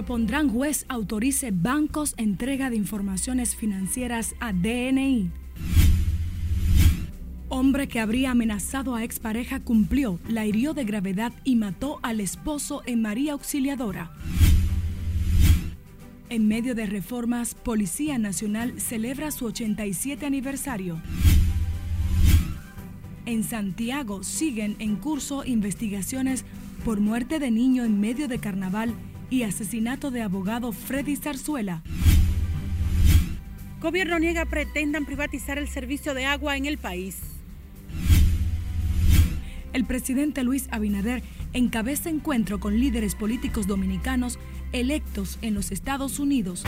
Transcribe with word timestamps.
Propondrán 0.00 0.48
juez 0.48 0.86
autorice 0.88 1.50
bancos 1.52 2.14
entrega 2.16 2.70
de 2.70 2.76
informaciones 2.76 3.54
financieras 3.54 4.34
a 4.40 4.54
DNI. 4.54 5.30
Hombre 7.50 7.86
que 7.86 8.00
habría 8.00 8.30
amenazado 8.30 8.94
a 8.94 9.04
expareja 9.04 9.60
cumplió, 9.60 10.18
la 10.26 10.46
hirió 10.46 10.72
de 10.72 10.84
gravedad 10.84 11.34
y 11.44 11.56
mató 11.56 11.98
al 12.02 12.20
esposo 12.20 12.80
en 12.86 13.02
María 13.02 13.32
Auxiliadora. 13.32 14.10
En 16.30 16.48
medio 16.48 16.74
de 16.74 16.86
reformas, 16.86 17.54
Policía 17.54 18.16
Nacional 18.16 18.80
celebra 18.80 19.30
su 19.30 19.44
87 19.44 20.24
aniversario. 20.24 20.98
En 23.26 23.44
Santiago 23.44 24.22
siguen 24.22 24.76
en 24.78 24.96
curso 24.96 25.44
investigaciones 25.44 26.46
por 26.86 27.00
muerte 27.00 27.38
de 27.38 27.50
niño 27.50 27.84
en 27.84 28.00
medio 28.00 28.28
de 28.28 28.38
carnaval 28.38 28.94
y 29.30 29.44
asesinato 29.44 30.10
de 30.10 30.22
abogado 30.22 30.72
Freddy 30.72 31.16
Zarzuela. 31.16 31.82
Gobierno 33.80 34.18
niega 34.18 34.44
pretendan 34.44 35.06
privatizar 35.06 35.56
el 35.56 35.68
servicio 35.68 36.12
de 36.12 36.26
agua 36.26 36.56
en 36.56 36.66
el 36.66 36.76
país. 36.76 37.16
El 39.72 39.84
presidente 39.84 40.42
Luis 40.42 40.68
Abinader 40.70 41.22
encabeza 41.52 42.10
encuentro 42.10 42.60
con 42.60 42.78
líderes 42.78 43.14
políticos 43.14 43.66
dominicanos 43.66 44.38
electos 44.72 45.38
en 45.42 45.54
los 45.54 45.70
Estados 45.70 46.18
Unidos. 46.18 46.64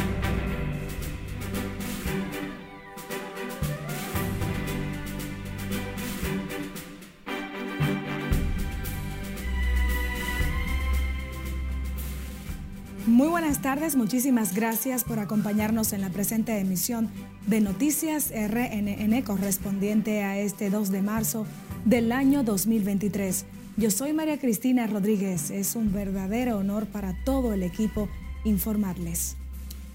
Muy 13.07 13.27
buenas 13.27 13.61
tardes, 13.61 13.97
muchísimas 13.97 14.55
gracias 14.55 15.03
por 15.03 15.19
acompañarnos 15.19 15.93
en 15.93 16.03
la 16.03 16.11
presente 16.11 16.57
emisión 16.59 17.11
de 17.49 17.61
Noticias 17.61 18.31
RNN 18.31 19.23
correspondiente 19.23 20.23
a 20.23 20.39
este 20.39 20.71
2 20.71 20.93
de 20.93 21.03
marzo 21.03 21.45
del 21.85 22.13
año 22.13 22.45
2023. 22.45 23.45
Yo 23.77 23.91
soy 23.91 24.13
María 24.13 24.39
Cristina 24.39 24.87
Rodríguez, 24.87 25.51
es 25.51 25.75
un 25.75 25.93
verdadero 25.93 26.59
honor 26.59 26.87
para 26.87 27.17
todo 27.25 27.53
el 27.53 27.65
equipo 27.65 28.09
informarles. 28.45 29.37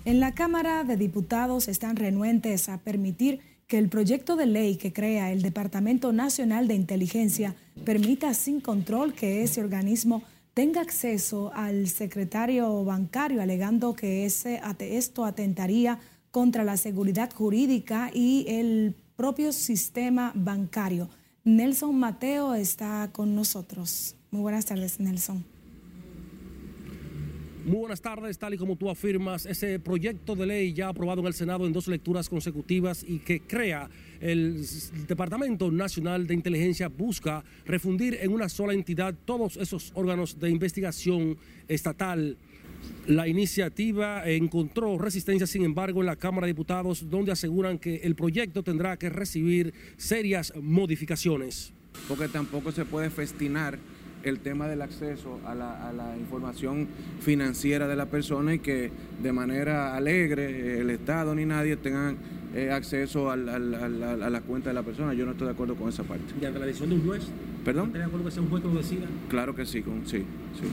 En 0.04 0.20
la 0.20 0.34
Cámara 0.34 0.84
de 0.84 0.98
Diputados 0.98 1.70
están 1.70 1.96
renuentes 1.96 2.68
a 2.68 2.80
permitir 2.80 3.40
que 3.68 3.78
el 3.78 3.88
proyecto 3.88 4.36
de 4.36 4.48
ley 4.48 4.76
que 4.76 4.92
crea 4.92 5.32
el 5.32 5.42
Departamento 5.44 6.12
Nacional 6.12 6.68
de 6.68 6.76
Inteligencia 6.76 7.56
permita 7.86 8.34
sin 8.34 8.60
control 8.60 9.14
que 9.14 9.44
ese 9.44 9.62
organismo 9.62 10.24
tenga 10.58 10.82
acceso 10.82 11.52
al 11.54 11.88
secretario 11.88 12.84
bancario, 12.84 13.44
alegando 13.44 13.94
que 13.94 14.26
ese, 14.26 14.60
esto 14.80 15.24
atentaría 15.24 16.00
contra 16.32 16.64
la 16.64 16.78
seguridad 16.78 17.32
jurídica 17.32 18.10
y 18.12 18.44
el 18.50 18.96
propio 19.16 19.54
sistema 19.54 20.32
bancario. 20.34 21.10
Nelson 21.44 21.96
Mateo 21.96 22.56
está 22.56 23.12
con 23.12 23.36
nosotros. 23.36 24.16
Muy 24.32 24.42
buenas 24.42 24.66
tardes, 24.66 25.00
Nelson. 25.00 25.46
Muy 27.68 27.80
buenas 27.80 28.00
tardes, 28.00 28.38
tal 28.38 28.54
y 28.54 28.58
como 28.58 28.78
tú 28.78 28.90
afirmas, 28.90 29.46
ese 29.46 29.78
proyecto 29.78 30.38
de 30.38 30.46
ley 30.46 30.72
ya 30.72 30.88
aprobado 30.88 31.20
en 31.20 31.28
el 31.28 31.34
Senado 31.34 31.68
en 31.68 31.74
dos 31.74 31.90
lecturas 31.90 32.30
consecutivas 32.30 33.04
y 33.06 33.20
que 33.20 33.42
crea 33.42 33.90
el 34.22 34.66
Departamento 35.06 35.70
Nacional 35.70 36.28
de 36.28 36.34
Inteligencia 36.34 36.88
busca 36.88 37.44
refundir 37.66 38.20
en 38.22 38.32
una 38.32 38.48
sola 38.48 38.72
entidad 38.72 39.14
todos 39.26 39.58
esos 39.58 39.92
órganos 39.96 40.40
de 40.40 40.50
investigación 40.50 41.38
estatal. 41.68 42.38
La 43.06 43.28
iniciativa 43.28 44.26
encontró 44.26 44.98
resistencia, 44.98 45.46
sin 45.46 45.66
embargo, 45.66 46.00
en 46.00 46.06
la 46.06 46.16
Cámara 46.16 46.48
de 46.48 46.54
Diputados, 46.54 47.10
donde 47.10 47.34
aseguran 47.34 47.80
que 47.80 47.98
el 47.98 48.16
proyecto 48.16 48.64
tendrá 48.64 48.96
que 48.96 49.10
recibir 49.10 49.74
serias 49.98 50.54
modificaciones. 50.56 51.74
Porque 52.08 52.30
tampoco 52.30 52.72
se 52.72 52.86
puede 52.86 53.10
festinar 53.10 53.78
el 54.30 54.40
tema 54.40 54.68
del 54.68 54.82
acceso 54.82 55.40
a 55.46 55.56
la, 55.56 56.16
información 56.18 56.88
financiera 57.20 57.88
de 57.88 57.96
la 57.96 58.08
persona 58.08 58.54
y 58.54 58.60
que 58.60 58.92
de 59.22 59.32
manera 59.32 59.96
alegre 59.96 60.82
el 60.82 60.90
Estado 60.90 61.36
ni 61.36 61.46
nadie 61.46 61.78
tengan 61.78 62.18
eh, 62.56 62.72
acceso 62.72 63.30
a 63.30 63.36
la 63.38 64.42
cuenta 64.42 64.70
de 64.70 64.74
la 64.74 64.84
persona. 64.84 65.14
Yo 65.14 65.26
no 65.26 65.32
estoy 65.32 65.48
de 65.48 65.54
acuerdo 65.54 65.76
con 65.76 65.90
esa 65.90 66.04
parte. 66.04 66.34
¿Y 66.42 66.46
ante 66.46 66.60
la 66.60 66.66
decisión 66.66 66.90
de 66.90 66.96
un 66.96 67.06
juez? 67.06 67.28
¿Perdón? 67.64 67.88
¿Estás 67.88 68.00
de 68.00 68.06
acuerdo 68.06 68.26
que 68.26 68.32
sea 68.32 68.42
un 68.42 68.50
juez 68.50 68.64
que 68.64 68.70
lo 68.70 68.76
decida? 68.76 69.06
Claro 69.30 69.56
que 69.56 69.66
sí, 69.66 69.82
con, 69.82 70.06
sí, 70.08 70.20
sí. 70.20 70.68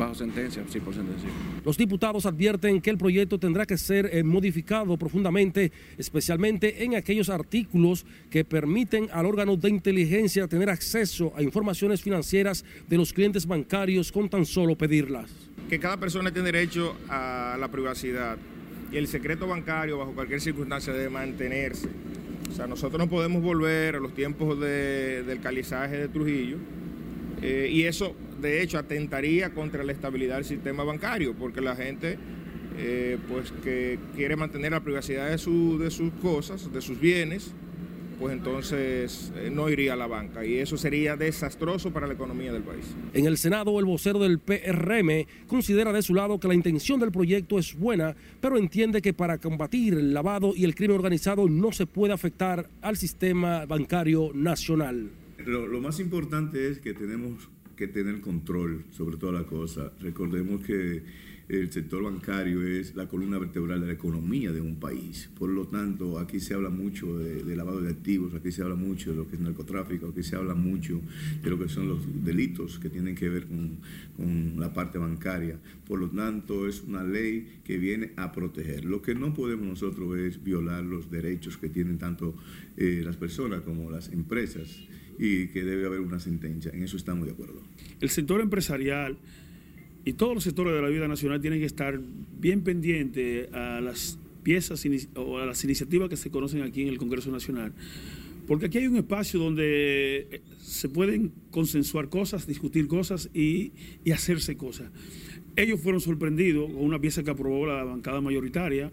Bajo 0.00 0.14
sentencia, 0.14 0.64
sí, 0.66 0.80
por 0.80 0.94
sentencia. 0.94 1.28
Los 1.62 1.76
diputados 1.76 2.24
advierten 2.24 2.80
que 2.80 2.88
el 2.88 2.96
proyecto 2.96 3.38
tendrá 3.38 3.66
que 3.66 3.76
ser 3.76 4.08
eh, 4.10 4.22
modificado 4.22 4.96
profundamente, 4.96 5.72
especialmente 5.98 6.84
en 6.84 6.94
aquellos 6.94 7.28
artículos 7.28 8.06
que 8.30 8.42
permiten 8.42 9.08
al 9.12 9.26
órgano 9.26 9.58
de 9.58 9.68
inteligencia 9.68 10.48
tener 10.48 10.70
acceso 10.70 11.34
a 11.36 11.42
informaciones 11.42 12.00
financieras 12.00 12.64
de 12.88 12.96
los 12.96 13.12
clientes 13.12 13.44
bancarios 13.44 14.10
con 14.10 14.30
tan 14.30 14.46
solo 14.46 14.74
pedirlas. 14.74 15.30
Que 15.68 15.78
cada 15.78 15.98
persona 15.98 16.32
tiene 16.32 16.50
derecho 16.50 16.96
a 17.10 17.58
la 17.60 17.68
privacidad 17.68 18.38
y 18.90 18.96
el 18.96 19.06
secreto 19.06 19.46
bancario 19.46 19.98
bajo 19.98 20.12
cualquier 20.12 20.40
circunstancia 20.40 20.94
debe 20.94 21.10
mantenerse. 21.10 21.88
O 22.48 22.52
sea, 22.54 22.66
nosotros 22.66 22.98
no 22.98 23.10
podemos 23.10 23.42
volver 23.42 23.96
a 23.96 24.00
los 24.00 24.14
tiempos 24.14 24.58
del 24.58 25.40
calizaje 25.42 25.98
de 25.98 26.08
Trujillo 26.08 26.56
eh, 27.42 27.68
y 27.70 27.82
eso 27.82 28.16
de 28.40 28.62
hecho 28.62 28.78
atentaría 28.78 29.50
contra 29.50 29.84
la 29.84 29.92
estabilidad 29.92 30.36
del 30.36 30.44
sistema 30.44 30.84
bancario, 30.84 31.34
porque 31.34 31.60
la 31.60 31.76
gente 31.76 32.18
eh, 32.76 33.18
pues 33.28 33.52
que 33.62 33.98
quiere 34.14 34.36
mantener 34.36 34.72
la 34.72 34.80
privacidad 34.80 35.26
de, 35.26 35.32
de 35.32 35.90
sus 35.90 36.12
cosas, 36.22 36.72
de 36.72 36.80
sus 36.80 36.98
bienes, 36.98 37.52
pues 38.20 38.34
entonces 38.34 39.32
eh, 39.36 39.50
no 39.50 39.70
iría 39.70 39.94
a 39.94 39.96
la 39.96 40.06
banca 40.06 40.44
y 40.44 40.58
eso 40.58 40.76
sería 40.76 41.16
desastroso 41.16 41.90
para 41.90 42.06
la 42.06 42.12
economía 42.12 42.52
del 42.52 42.62
país. 42.62 42.84
En 43.14 43.24
el 43.26 43.38
Senado, 43.38 43.78
el 43.80 43.86
vocero 43.86 44.18
del 44.18 44.38
PRM 44.38 45.26
considera 45.46 45.92
de 45.92 46.02
su 46.02 46.14
lado 46.14 46.38
que 46.38 46.46
la 46.46 46.54
intención 46.54 47.00
del 47.00 47.10
proyecto 47.10 47.58
es 47.58 47.74
buena, 47.74 48.14
pero 48.40 48.58
entiende 48.58 49.00
que 49.00 49.14
para 49.14 49.38
combatir 49.38 49.94
el 49.94 50.12
lavado 50.12 50.52
y 50.54 50.64
el 50.64 50.74
crimen 50.74 50.96
organizado 50.96 51.48
no 51.48 51.72
se 51.72 51.86
puede 51.86 52.12
afectar 52.12 52.68
al 52.82 52.98
sistema 52.98 53.64
bancario 53.64 54.30
nacional. 54.34 55.10
lo 55.46 55.80
más 55.80 55.98
importante 55.98 56.68
es 56.68 56.78
que 56.78 56.92
tenemos 56.92 57.48
que 57.80 57.88
tener 57.88 58.20
control 58.20 58.84
sobre 58.90 59.16
toda 59.16 59.32
la 59.32 59.44
cosa. 59.44 59.90
Recordemos 60.00 60.60
que 60.60 61.02
el 61.48 61.72
sector 61.72 62.02
bancario 62.02 62.62
es 62.62 62.94
la 62.94 63.08
columna 63.08 63.38
vertebral 63.38 63.80
de 63.80 63.86
la 63.86 63.94
economía 63.94 64.52
de 64.52 64.60
un 64.60 64.76
país. 64.76 65.30
Por 65.38 65.48
lo 65.48 65.66
tanto, 65.66 66.18
aquí 66.18 66.40
se 66.40 66.52
habla 66.52 66.68
mucho 66.68 67.18
de, 67.18 67.56
lavado 67.56 67.80
de 67.80 67.90
activos, 67.90 68.34
aquí 68.34 68.52
se 68.52 68.60
habla 68.60 68.74
mucho 68.74 69.12
de 69.12 69.16
lo 69.16 69.26
que 69.26 69.36
es 69.36 69.40
narcotráfico, 69.40 70.08
aquí 70.08 70.22
se 70.22 70.36
habla 70.36 70.54
mucho 70.54 71.00
de 71.42 71.48
lo 71.48 71.58
que 71.58 71.70
son 71.70 71.88
los 71.88 72.00
delitos 72.22 72.78
que 72.78 72.90
tienen 72.90 73.14
que 73.14 73.30
ver 73.30 73.46
con, 73.46 73.78
la 74.58 74.74
parte 74.74 74.98
bancaria. 74.98 75.58
Por 75.86 76.00
lo 76.00 76.10
tanto, 76.10 76.68
es 76.68 76.82
una 76.82 77.02
ley 77.02 77.60
que 77.64 77.78
viene 77.78 78.12
a 78.16 78.30
proteger. 78.30 78.84
Lo 78.84 79.00
que 79.00 79.14
no 79.14 79.32
podemos 79.32 79.66
nosotros 79.66 80.18
es 80.18 80.44
violar 80.44 80.84
los 80.84 81.10
derechos 81.10 81.56
que 81.56 81.70
tienen 81.70 81.96
tanto 81.96 82.34
eh, 82.76 83.00
las 83.02 83.16
personas 83.16 83.62
como 83.62 83.90
las 83.90 84.12
empresas 84.12 84.82
y 85.20 85.48
que 85.48 85.62
debe 85.62 85.84
haber 85.84 86.00
una 86.00 86.18
sentencia. 86.18 86.72
En 86.72 86.82
eso 86.82 86.96
estamos 86.96 87.26
de 87.26 87.32
acuerdo. 87.32 87.60
El 88.00 88.08
sector 88.08 88.40
empresarial 88.40 89.18
y 90.06 90.14
todos 90.14 90.34
los 90.34 90.42
sectores 90.42 90.72
de 90.72 90.80
la 90.80 90.88
vida 90.88 91.06
nacional 91.08 91.42
tienen 91.42 91.60
que 91.60 91.66
estar 91.66 92.00
bien 92.40 92.62
pendientes 92.62 93.52
a 93.52 93.82
las 93.82 94.18
piezas 94.42 94.82
o 95.14 95.38
a 95.38 95.44
las 95.44 95.62
iniciativas 95.62 96.08
que 96.08 96.16
se 96.16 96.30
conocen 96.30 96.62
aquí 96.62 96.80
en 96.80 96.88
el 96.88 96.96
Congreso 96.96 97.30
Nacional. 97.30 97.74
Porque 98.46 98.66
aquí 98.66 98.78
hay 98.78 98.86
un 98.86 98.96
espacio 98.96 99.38
donde 99.38 100.26
eh, 100.30 100.40
se 100.62 100.88
pueden 100.88 101.32
consensuar 101.50 102.08
cosas, 102.08 102.46
discutir 102.46 102.88
cosas 102.88 103.28
y, 103.34 103.72
hacerse 104.10 104.56
cosas. 104.56 104.90
Ellos 105.54 105.80
fueron 105.80 106.00
sorprendidos 106.00 106.72
con 106.72 106.82
una 106.82 106.98
pieza 106.98 107.22
que 107.22 107.30
aprobó 107.30 107.66
la 107.66 107.84
bancada 107.84 108.22
mayoritaria, 108.22 108.90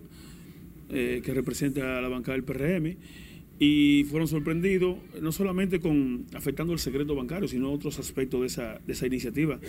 eh, 0.90 1.22
que 1.24 1.34
representa 1.34 1.98
a 1.98 2.02
la 2.02 2.10
bancada 2.10 2.34
del 2.38 2.44
PRM 2.44 2.98
y 3.60 4.04
fueron 4.06 4.28
sorprendidos 4.28 4.98
no 5.22 5.32
solamente 5.32 5.80
con 5.80 6.26
afectando 6.34 6.74
el 6.74 6.80
secreto 6.80 7.16
bancario, 7.16 7.48
sino 7.48 7.72
otros 7.72 7.98
aspectos 8.00 8.42
de 8.42 8.48
esa, 8.48 8.80
de 8.86 8.94
esa 8.94 9.08
iniciativa 9.08 9.60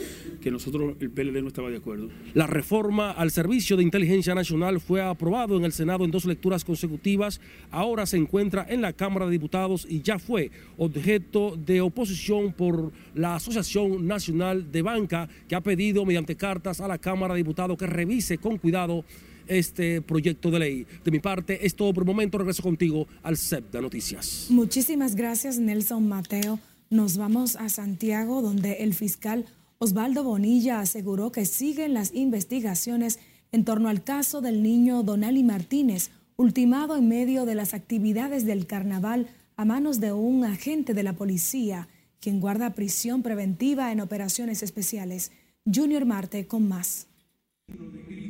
que 0.40 0.50
nosotros, 0.50 0.96
el 1.00 1.10
PLD, 1.10 1.40
no 1.42 1.48
estaba 1.48 1.70
de 1.70 1.78
acuerdo. 1.78 2.08
La 2.34 2.46
reforma 2.46 3.10
al 3.12 3.30
Servicio 3.30 3.76
de 3.76 3.82
Inteligencia 3.82 4.34
Nacional 4.34 4.80
fue 4.80 5.00
aprobado 5.00 5.56
en 5.56 5.64
el 5.64 5.72
Senado 5.72 6.04
en 6.04 6.10
dos 6.10 6.26
lecturas 6.26 6.64
consecutivas, 6.64 7.40
ahora 7.70 8.06
se 8.06 8.16
encuentra 8.16 8.66
en 8.68 8.82
la 8.82 8.92
Cámara 8.92 9.26
de 9.26 9.32
Diputados 9.32 9.86
y 9.88 10.02
ya 10.02 10.18
fue 10.18 10.50
objeto 10.76 11.56
de 11.56 11.80
oposición 11.80 12.52
por 12.52 12.92
la 13.14 13.36
Asociación 13.36 14.06
Nacional 14.06 14.70
de 14.70 14.82
Banca, 14.82 15.28
que 15.48 15.54
ha 15.54 15.60
pedido 15.60 16.04
mediante 16.04 16.36
cartas 16.36 16.80
a 16.80 16.88
la 16.88 16.98
Cámara 16.98 17.34
de 17.34 17.38
Diputados 17.38 17.78
que 17.78 17.86
revise 17.86 18.38
con 18.38 18.58
cuidado 18.58 19.04
este 19.48 20.02
proyecto 20.02 20.50
de 20.50 20.58
ley. 20.58 20.86
De 21.04 21.10
mi 21.10 21.18
parte, 21.18 21.66
es 21.66 21.74
todo 21.74 21.92
por 21.92 22.02
el 22.02 22.06
momento. 22.06 22.38
Regreso 22.38 22.62
contigo 22.62 23.06
al 23.22 23.36
CEP 23.36 23.72
de 23.72 23.82
Noticias. 23.82 24.46
Muchísimas 24.50 25.14
gracias, 25.14 25.58
Nelson 25.58 26.08
Mateo. 26.08 26.58
Nos 26.90 27.16
vamos 27.16 27.56
a 27.56 27.68
Santiago, 27.68 28.40
donde 28.40 28.74
el 28.84 28.94
fiscal 28.94 29.44
Osvaldo 29.78 30.24
Bonilla 30.24 30.80
aseguró 30.80 31.32
que 31.32 31.44
siguen 31.44 31.94
las 31.94 32.14
investigaciones 32.14 33.18
en 33.52 33.64
torno 33.64 33.88
al 33.88 34.04
caso 34.04 34.40
del 34.40 34.62
niño 34.62 35.02
Donali 35.02 35.42
Martínez, 35.42 36.10
ultimado 36.36 36.96
en 36.96 37.08
medio 37.08 37.44
de 37.46 37.54
las 37.54 37.74
actividades 37.74 38.44
del 38.46 38.66
carnaval 38.66 39.28
a 39.56 39.64
manos 39.64 39.98
de 40.00 40.12
un 40.12 40.44
agente 40.44 40.94
de 40.94 41.02
la 41.02 41.14
policía, 41.14 41.88
quien 42.20 42.40
guarda 42.40 42.74
prisión 42.74 43.22
preventiva 43.22 43.90
en 43.90 44.00
operaciones 44.00 44.62
especiales. 44.62 45.32
Junior 45.64 46.04
Marte 46.06 46.46
con 46.46 46.68
más. 46.68 47.07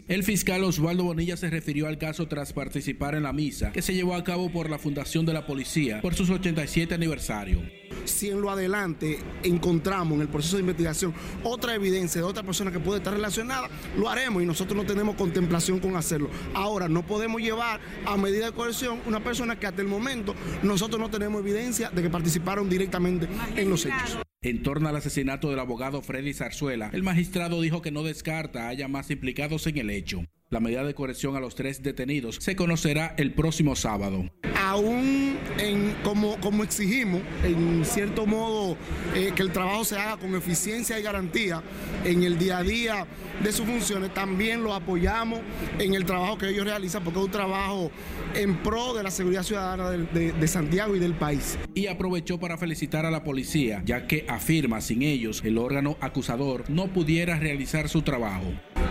El 0.08 0.24
fiscal 0.24 0.64
Osvaldo 0.64 1.04
Bonilla 1.04 1.36
se 1.36 1.50
refirió 1.50 1.86
al 1.86 1.98
caso 1.98 2.26
tras 2.28 2.54
participar 2.54 3.14
en 3.14 3.24
la 3.24 3.34
misa 3.34 3.72
que 3.72 3.82
se 3.82 3.92
llevó 3.92 4.14
a 4.14 4.24
cabo 4.24 4.50
por 4.50 4.70
la 4.70 4.78
Fundación 4.78 5.26
de 5.26 5.34
la 5.34 5.46
Policía 5.46 6.00
por 6.00 6.14
sus 6.14 6.30
87 6.30 6.94
aniversario. 6.94 7.60
Si 8.06 8.30
en 8.30 8.40
lo 8.40 8.50
adelante 8.50 9.18
encontramos 9.42 10.14
en 10.16 10.22
el 10.22 10.28
proceso 10.28 10.56
de 10.56 10.62
investigación 10.62 11.12
otra 11.44 11.74
evidencia 11.74 12.22
de 12.22 12.26
otra 12.26 12.42
persona 12.42 12.72
que 12.72 12.80
puede 12.80 12.98
estar 12.98 13.12
relacionada, 13.12 13.68
lo 13.98 14.08
haremos 14.08 14.42
y 14.42 14.46
nosotros 14.46 14.76
no 14.76 14.86
tenemos 14.86 15.14
contemplación 15.14 15.78
con 15.78 15.94
hacerlo. 15.94 16.30
Ahora, 16.54 16.88
no 16.88 17.06
podemos 17.06 17.42
llevar 17.42 17.78
a 18.06 18.16
medida 18.16 18.46
de 18.46 18.52
coerción 18.52 19.00
una 19.04 19.22
persona 19.22 19.58
que 19.58 19.66
hasta 19.66 19.82
el 19.82 19.88
momento 19.88 20.34
nosotros 20.62 20.98
no 20.98 21.10
tenemos 21.10 21.42
evidencia 21.42 21.90
de 21.90 22.02
que 22.02 22.08
participaron 22.08 22.70
directamente 22.70 23.28
en 23.56 23.68
los 23.68 23.84
hechos. 23.84 24.18
En 24.40 24.62
torno 24.62 24.88
al 24.88 24.94
asesinato 24.94 25.50
del 25.50 25.58
abogado 25.58 26.00
Freddy 26.00 26.32
Zarzuela, 26.32 26.90
el 26.92 27.02
magistrado 27.02 27.60
dijo 27.60 27.82
que 27.82 27.90
no 27.90 28.04
descarta 28.04 28.68
haya 28.68 28.86
más 28.86 29.10
implicados 29.10 29.66
en 29.66 29.78
el 29.78 29.90
hecho. 29.90 30.22
La 30.50 30.60
medida 30.60 30.82
de 30.82 30.94
corrección 30.94 31.36
a 31.36 31.40
los 31.40 31.54
tres 31.54 31.82
detenidos 31.82 32.36
se 32.40 32.56
conocerá 32.56 33.14
el 33.18 33.34
próximo 33.34 33.76
sábado. 33.76 34.24
Aún 34.58 35.36
en, 35.58 35.94
como, 36.02 36.40
como 36.40 36.64
exigimos, 36.64 37.20
en 37.44 37.84
cierto 37.84 38.24
modo, 38.24 38.74
eh, 39.14 39.32
que 39.36 39.42
el 39.42 39.52
trabajo 39.52 39.84
se 39.84 39.96
haga 39.96 40.16
con 40.16 40.34
eficiencia 40.34 40.98
y 40.98 41.02
garantía 41.02 41.62
en 42.06 42.22
el 42.22 42.38
día 42.38 42.58
a 42.58 42.62
día 42.62 43.06
de 43.42 43.52
sus 43.52 43.66
funciones, 43.66 44.14
también 44.14 44.62
lo 44.62 44.72
apoyamos 44.72 45.40
en 45.78 45.92
el 45.92 46.06
trabajo 46.06 46.38
que 46.38 46.48
ellos 46.48 46.64
realizan, 46.64 47.04
porque 47.04 47.18
es 47.18 47.26
un 47.26 47.30
trabajo 47.30 47.90
en 48.34 48.56
pro 48.62 48.94
de 48.94 49.02
la 49.02 49.10
seguridad 49.10 49.42
ciudadana 49.42 49.90
de, 49.90 50.32
de 50.32 50.48
Santiago 50.48 50.96
y 50.96 50.98
del 50.98 51.12
país. 51.12 51.58
Y 51.74 51.88
aprovechó 51.88 52.40
para 52.40 52.56
felicitar 52.56 53.04
a 53.04 53.10
la 53.10 53.22
policía, 53.22 53.82
ya 53.84 54.06
que 54.06 54.24
afirma 54.28 54.80
sin 54.80 55.02
ellos 55.02 55.42
el 55.44 55.58
órgano 55.58 55.98
acusador 56.00 56.64
no 56.70 56.86
pudiera 56.86 57.38
realizar 57.38 57.90
su 57.90 58.00
trabajo. 58.00 58.50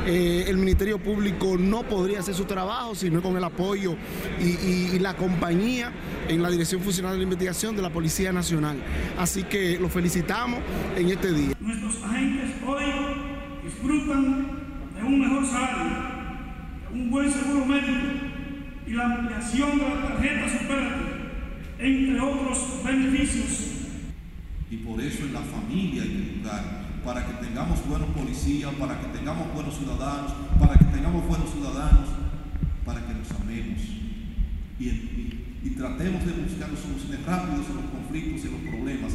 Eh, 0.09 0.45
el 0.47 0.57
Ministerio 0.57 0.99
Público 0.99 1.57
no 1.57 1.83
podría 1.83 2.21
hacer 2.21 2.33
su 2.33 2.45
trabajo 2.45 2.95
sino 2.95 3.21
con 3.21 3.35
el 3.35 3.43
apoyo 3.43 3.97
y, 4.39 4.97
la 4.99 5.17
compañía 5.17 5.91
en 6.29 6.41
la 6.41 6.49
Dirección 6.49 6.81
Funcional 6.81 7.11
de 7.11 7.17
la 7.17 7.23
Investigación 7.23 7.75
de 7.75 7.81
la 7.81 7.89
Policía 7.89 8.31
Nacional. 8.31 8.77
Así 9.17 9.43
que 9.43 9.77
los 9.77 9.91
felicitamos 9.91 10.61
en 10.95 11.09
este 11.09 11.33
día. 11.33 11.53
Nuestros 11.59 12.03
agentes 12.03 12.51
hoy 12.65 12.83
disfrutan 13.65 14.47
de 14.95 15.03
un 15.03 15.19
mejor 15.19 15.45
salario, 15.45 15.91
un 16.93 17.11
buen 17.11 17.31
seguro 17.31 17.65
médico 17.65 18.07
y 18.87 18.91
la 18.91 19.05
ampliación 19.05 19.77
de 19.77 19.89
la 19.89 20.07
tarjeta 20.07 20.57
Superate, 20.57 20.95
entre 21.79 22.21
otros 22.21 22.81
beneficios. 22.85 23.71
Y 24.71 24.77
por 24.77 25.01
eso 25.01 25.25
en 25.25 25.33
la 25.33 25.41
familia 25.41 26.03
hay 26.03 26.09
que 26.09 26.47
para 27.03 27.25
que 27.25 27.33
tengamos 27.45 27.85
buenos 27.87 28.09
policías, 28.09 28.73
para 28.75 28.99
que 28.99 29.07
tengamos 29.17 29.53
buenos 29.53 29.75
ciudadanos, 29.77 30.33
para 30.59 30.73
que 30.77 30.85
tengamos 30.85 31.27
buenos 31.27 31.49
ciudadanos, 31.51 32.09
para 32.85 33.05
que 33.05 33.13
nos 33.13 33.31
amemos 33.31 33.97
y, 34.79 35.69
tratemos 35.77 36.25
de 36.25 36.31
buscar 36.31 36.69
soluciones 36.75 37.25
rápidas 37.25 37.69
a 37.69 37.73
los 37.73 37.85
conflictos 37.91 38.45
y 38.45 38.47
a 38.47 38.51
los 38.51 38.61
problemas 38.61 39.13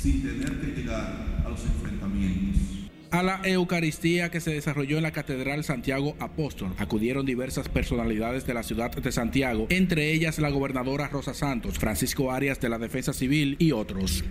sin 0.00 0.22
tener 0.22 0.60
que 0.60 0.80
llegar 0.80 1.42
a 1.44 1.48
los 1.48 1.60
enfrentamientos. 1.64 2.62
A 3.10 3.22
la 3.22 3.40
Eucaristía 3.44 4.30
que 4.30 4.40
se 4.40 4.52
desarrolló 4.52 4.96
en 4.96 5.02
la 5.02 5.10
Catedral 5.10 5.64
Santiago 5.64 6.16
Apóstol 6.18 6.72
acudieron 6.78 7.26
diversas 7.26 7.68
personalidades 7.68 8.46
de 8.46 8.54
la 8.54 8.62
ciudad 8.62 8.90
de 8.90 9.12
Santiago, 9.12 9.66
entre 9.68 10.12
ellas 10.12 10.38
la 10.38 10.48
gobernadora 10.48 11.08
Rosa 11.08 11.34
Santos, 11.34 11.78
Francisco 11.78 12.32
Arias 12.32 12.58
de 12.60 12.70
la 12.70 12.78
Defensa 12.78 13.12
Civil 13.12 13.56
y 13.58 13.72
otros. 13.72 14.24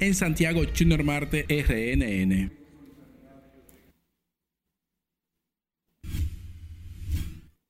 En 0.00 0.14
Santiago, 0.14 0.62
Junior 0.76 1.04
Marte, 1.04 1.44
RNN. 1.46 2.50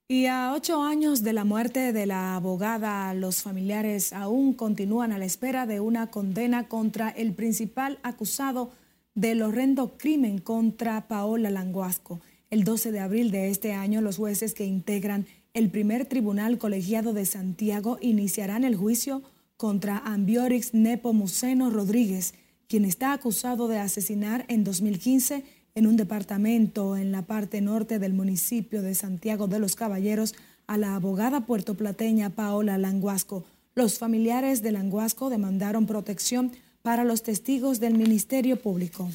Y 0.07 0.27
a 0.27 0.53
ocho 0.55 0.81
años 0.85 1.25
de 1.25 1.33
la 1.33 1.43
muerte 1.43 1.93
de 1.93 2.07
la 2.07 2.37
abogada, 2.37 3.13
los 3.15 3.43
familiares 3.43 4.13
aún 4.13 4.55
continúan 4.55 5.11
a 5.11 5.19
la 5.19 5.25
espera 5.25 5.67
de 5.67 5.81
una 5.81 6.07
condena 6.09 6.69
contra 6.69 7.09
el 7.09 7.33
principal 7.33 7.99
acusado 8.05 8.71
del 9.17 9.43
horrendo 9.43 9.99
crimen 9.99 10.39
contra 10.39 11.09
Paola 11.09 11.51
Languasco. 11.51 12.21
El 12.49 12.63
12 12.63 12.93
de 12.93 13.01
abril 13.01 13.33
de 13.33 13.51
este 13.51 13.73
año, 13.73 14.01
los 14.03 14.19
jueces 14.19 14.55
que 14.55 14.65
integran 14.65 15.27
el 15.53 15.69
primer 15.69 16.07
tribunal 16.07 16.59
colegiado 16.59 17.13
de 17.13 17.27
Santiago 17.27 17.99
iniciarán 18.01 18.63
el 18.63 18.77
juicio 18.77 19.23
contra 19.61 19.99
Ambiorix 19.99 20.73
Nepomuceno 20.73 21.69
Rodríguez, 21.69 22.33
quien 22.67 22.87
está 22.87 23.13
acusado 23.13 23.69
de 23.69 23.77
asesinar 23.77 24.47
en 24.49 24.65
2015 24.65 25.45
en 25.75 25.87
un 25.87 25.99
departamento 25.99 26.97
en 26.97 27.13
la 27.13 27.27
parte 27.27 27.61
norte 27.61 27.99
del 27.99 28.15
municipio 28.15 28.81
de 28.81 28.95
Santiago 28.95 29.49
de 29.49 29.59
los 29.59 29.77
Caballeros 29.77 30.35
a 30.67 30.79
la 30.79 30.95
abogada 30.95 31.45
puertoplateña 31.45 32.31
Paola 32.31 32.79
Languasco. 32.79 33.45
Los 33.75 33.99
familiares 33.99 34.63
de 34.63 34.73
Languasco 34.73 35.29
demandaron 35.29 35.85
protección 35.85 36.53
para 36.81 37.05
los 37.05 37.23
testigos 37.23 37.81
del 37.81 37.99
Ministerio 37.99 38.57
Público. 38.57 39.11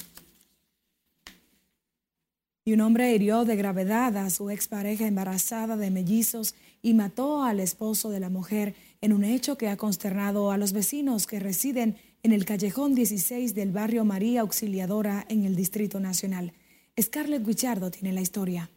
Y 2.66 2.74
un 2.74 2.82
hombre 2.82 3.16
hirió 3.16 3.46
de 3.46 3.56
gravedad 3.56 4.16
a 4.16 4.30
su 4.30 4.52
expareja 4.52 5.08
embarazada 5.08 5.76
de 5.76 5.90
mellizos 5.90 6.54
y 6.86 6.94
mató 6.94 7.42
al 7.42 7.60
esposo 7.60 8.12
de 8.12 8.20
la 8.20 8.30
mujer 8.30 8.76
en 9.02 9.12
un 9.12 9.24
hecho 9.24 9.58
que 9.58 9.70
ha 9.70 9.76
consternado 9.76 10.52
a 10.52 10.58
los 10.60 10.72
vecinos 10.72 11.26
que 11.26 11.40
residen 11.40 11.98
en 12.22 12.32
el 12.32 12.46
callejón 12.46 12.94
16 12.94 13.56
del 13.56 13.72
barrio 13.72 14.06
María 14.06 14.42
Auxiliadora 14.42 15.26
en 15.28 15.46
el 15.46 15.56
Distrito 15.56 16.00
Nacional. 16.00 16.54
Scarlett 17.02 17.44
Guichardo 17.44 17.90
tiene 17.90 18.14
la 18.14 18.22
historia. 18.22 18.70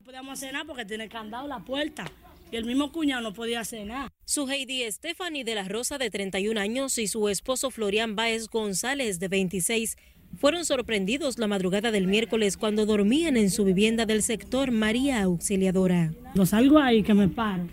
No 0.00 0.06
podíamos 0.06 0.40
cenar 0.40 0.66
porque 0.66 0.84
tiene 0.84 1.08
candado 1.08 1.46
la 1.46 1.60
puerta 1.60 2.10
y 2.50 2.56
el 2.56 2.64
mismo 2.64 2.90
cuñado 2.90 3.22
no 3.22 3.32
podía 3.32 3.64
cenar. 3.64 4.10
Su 4.24 4.50
Heidi 4.50 4.90
Stephanie 4.90 5.44
de 5.44 5.54
la 5.54 5.68
Rosa 5.68 5.98
de 5.98 6.10
31 6.10 6.58
años 6.58 6.98
y 6.98 7.06
su 7.06 7.28
esposo 7.28 7.70
Florian 7.70 8.16
Baez 8.16 8.48
González 8.48 9.20
de 9.20 9.28
26 9.28 9.96
fueron 10.38 10.64
sorprendidos 10.64 11.38
la 11.38 11.46
madrugada 11.46 11.90
del 11.90 12.06
miércoles 12.06 12.56
cuando 12.56 12.86
dormían 12.86 13.36
en 13.36 13.50
su 13.50 13.64
vivienda 13.64 14.06
del 14.06 14.22
sector 14.22 14.70
María 14.70 15.22
Auxiliadora. 15.22 16.12
Yo 16.34 16.46
salgo 16.46 16.78
ahí 16.78 17.02
que 17.02 17.14
me 17.14 17.28
paro 17.28 17.64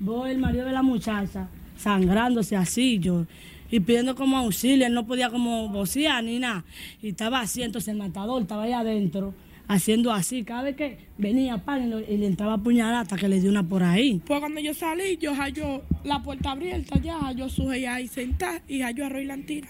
voy 0.00 0.30
el 0.30 0.38
marido 0.38 0.66
de 0.66 0.72
la 0.72 0.82
muchacha 0.82 1.48
sangrándose 1.76 2.56
así, 2.56 2.98
yo, 2.98 3.26
y 3.70 3.80
pidiendo 3.80 4.16
como 4.16 4.36
auxilio, 4.38 4.86
él 4.86 4.94
no 4.94 5.06
podía 5.06 5.30
como 5.30 5.68
vocear 5.68 6.24
ni 6.24 6.38
nada, 6.38 6.64
y 7.00 7.10
estaba 7.10 7.40
así, 7.40 7.62
entonces 7.62 7.88
el 7.88 7.96
matador 7.96 8.42
estaba 8.42 8.64
ahí 8.64 8.72
adentro, 8.72 9.32
haciendo 9.68 10.12
así, 10.12 10.42
cada 10.42 10.62
vez 10.62 10.74
que 10.74 10.98
venía 11.18 11.58
pan 11.58 11.92
y, 12.08 12.16
le 12.16 12.26
entraba 12.26 12.58
puñalada 12.58 13.00
hasta 13.00 13.16
que 13.16 13.28
le 13.28 13.40
dio 13.40 13.50
una 13.50 13.62
por 13.62 13.84
ahí. 13.84 14.20
Pues 14.26 14.40
cuando 14.40 14.60
yo 14.60 14.74
salí, 14.74 15.18
yo 15.18 15.34
hallo 15.34 15.82
la 16.02 16.20
puerta 16.20 16.52
abierta 16.52 16.98
ya, 17.00 17.30
yo 17.32 17.48
suje 17.48 17.86
ahí 17.86 18.08
sentada 18.08 18.60
y 18.66 18.80
hallo 18.80 19.06
a 19.06 19.08
Roy 19.08 19.26
Lantira. 19.26 19.68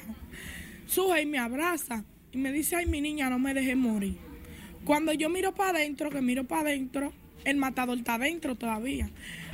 Suje 0.87 1.23
y 1.23 1.26
me 1.26 1.38
abraza 1.38 2.04
y 2.32 2.38
me 2.38 2.52
dice, 2.52 2.76
ay 2.76 2.87
mi 2.87 3.00
niña, 3.00 3.30
no 3.30 3.38
me 3.38 3.54
dejes 3.54 3.76
morir. 3.76 4.16
Cuando 4.85 5.12
yo 5.12 5.28
miro 5.28 5.54
para 5.54 5.78
adentro, 5.78 6.11
que 6.11 6.20
miro 6.23 6.44
para 6.44 6.62
adentro, 6.62 7.12
el 7.44 7.56
matador 7.56 7.99
está 7.99 8.14
adentro 8.14 8.54
todavía. 8.54 9.11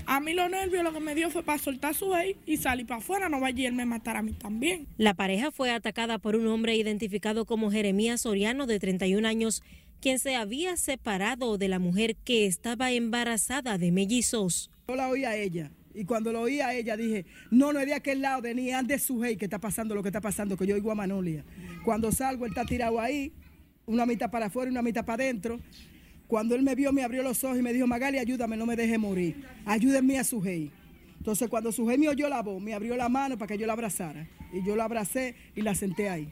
A 0.06 0.20
mí 0.20 0.34
los 0.34 0.50
nervios 0.50 0.84
lo 0.84 0.92
que 0.92 1.00
me 1.00 1.14
dio 1.14 1.30
fue 1.30 1.42
para 1.42 1.58
soltar 1.58 1.94
su 1.94 2.14
ex 2.14 2.38
y 2.46 2.58
salir 2.58 2.86
para 2.86 2.98
afuera, 2.98 3.28
no 3.28 3.40
vaya 3.40 3.62
y 3.62 3.66
él 3.66 3.72
me 3.72 3.86
matar 3.86 4.16
a 4.16 4.22
mí 4.22 4.32
también. 4.32 4.86
La 4.98 5.14
pareja 5.14 5.50
fue 5.50 5.70
atacada 5.70 6.18
por 6.18 6.36
un 6.36 6.46
hombre 6.46 6.76
identificado 6.76 7.46
como 7.46 7.70
Jeremías 7.70 8.22
Soriano 8.22 8.66
de 8.66 8.78
31 8.78 9.26
años, 9.26 9.62
quien 10.00 10.18
se 10.18 10.36
había 10.36 10.76
separado 10.76 11.56
de 11.56 11.68
la 11.68 11.78
mujer 11.78 12.16
que 12.16 12.46
estaba 12.46 12.92
embarazada 12.92 13.78
de 13.78 13.92
mellizos. 13.92 14.70
Yo 14.88 14.94
la 14.96 15.08
oí 15.08 15.24
a 15.24 15.36
ella. 15.36 15.70
Y 15.94 16.04
cuando 16.04 16.32
lo 16.32 16.42
oí 16.42 16.60
a 16.60 16.74
ella 16.74 16.96
dije, 16.96 17.24
no, 17.50 17.72
no 17.72 17.78
es 17.78 17.86
de 17.86 17.94
aquel 17.94 18.20
lado, 18.20 18.42
de 18.42 18.54
ni 18.54 18.72
antes 18.72 19.02
su 19.02 19.20
que 19.20 19.44
está 19.44 19.58
pasando 19.58 19.94
lo 19.94 20.02
que 20.02 20.08
está 20.08 20.20
pasando, 20.20 20.56
que 20.56 20.66
yo 20.66 20.74
oigo 20.74 20.90
a 20.90 20.94
Manolia. 20.94 21.44
Cuando 21.84 22.10
salgo, 22.10 22.44
él 22.46 22.52
está 22.52 22.64
tirado 22.64 23.00
ahí, 23.00 23.32
una 23.86 24.04
mitad 24.04 24.30
para 24.30 24.46
afuera 24.46 24.70
y 24.70 24.72
una 24.72 24.82
mitad 24.82 25.04
para 25.04 25.22
adentro. 25.22 25.60
Cuando 26.26 26.54
él 26.54 26.62
me 26.62 26.74
vio, 26.74 26.92
me 26.92 27.04
abrió 27.04 27.22
los 27.22 27.44
ojos 27.44 27.58
y 27.58 27.62
me 27.62 27.72
dijo, 27.72 27.86
Magali, 27.86 28.18
ayúdame, 28.18 28.56
no 28.56 28.66
me 28.66 28.76
deje 28.76 28.98
morir. 28.98 29.44
Ayúdenme 29.64 30.18
a 30.18 30.24
Sujei. 30.24 30.70
Entonces, 31.18 31.48
cuando 31.48 31.70
Sujei 31.70 31.96
me 31.96 32.08
oyó 32.08 32.28
la 32.28 32.42
voz, 32.42 32.60
me 32.60 32.74
abrió 32.74 32.96
la 32.96 33.08
mano 33.08 33.38
para 33.38 33.48
que 33.48 33.58
yo 33.58 33.66
la 33.66 33.74
abrazara. 33.74 34.26
Y 34.52 34.64
yo 34.64 34.74
la 34.74 34.84
abracé 34.84 35.34
y 35.54 35.62
la 35.62 35.74
senté 35.74 36.08
ahí. 36.08 36.28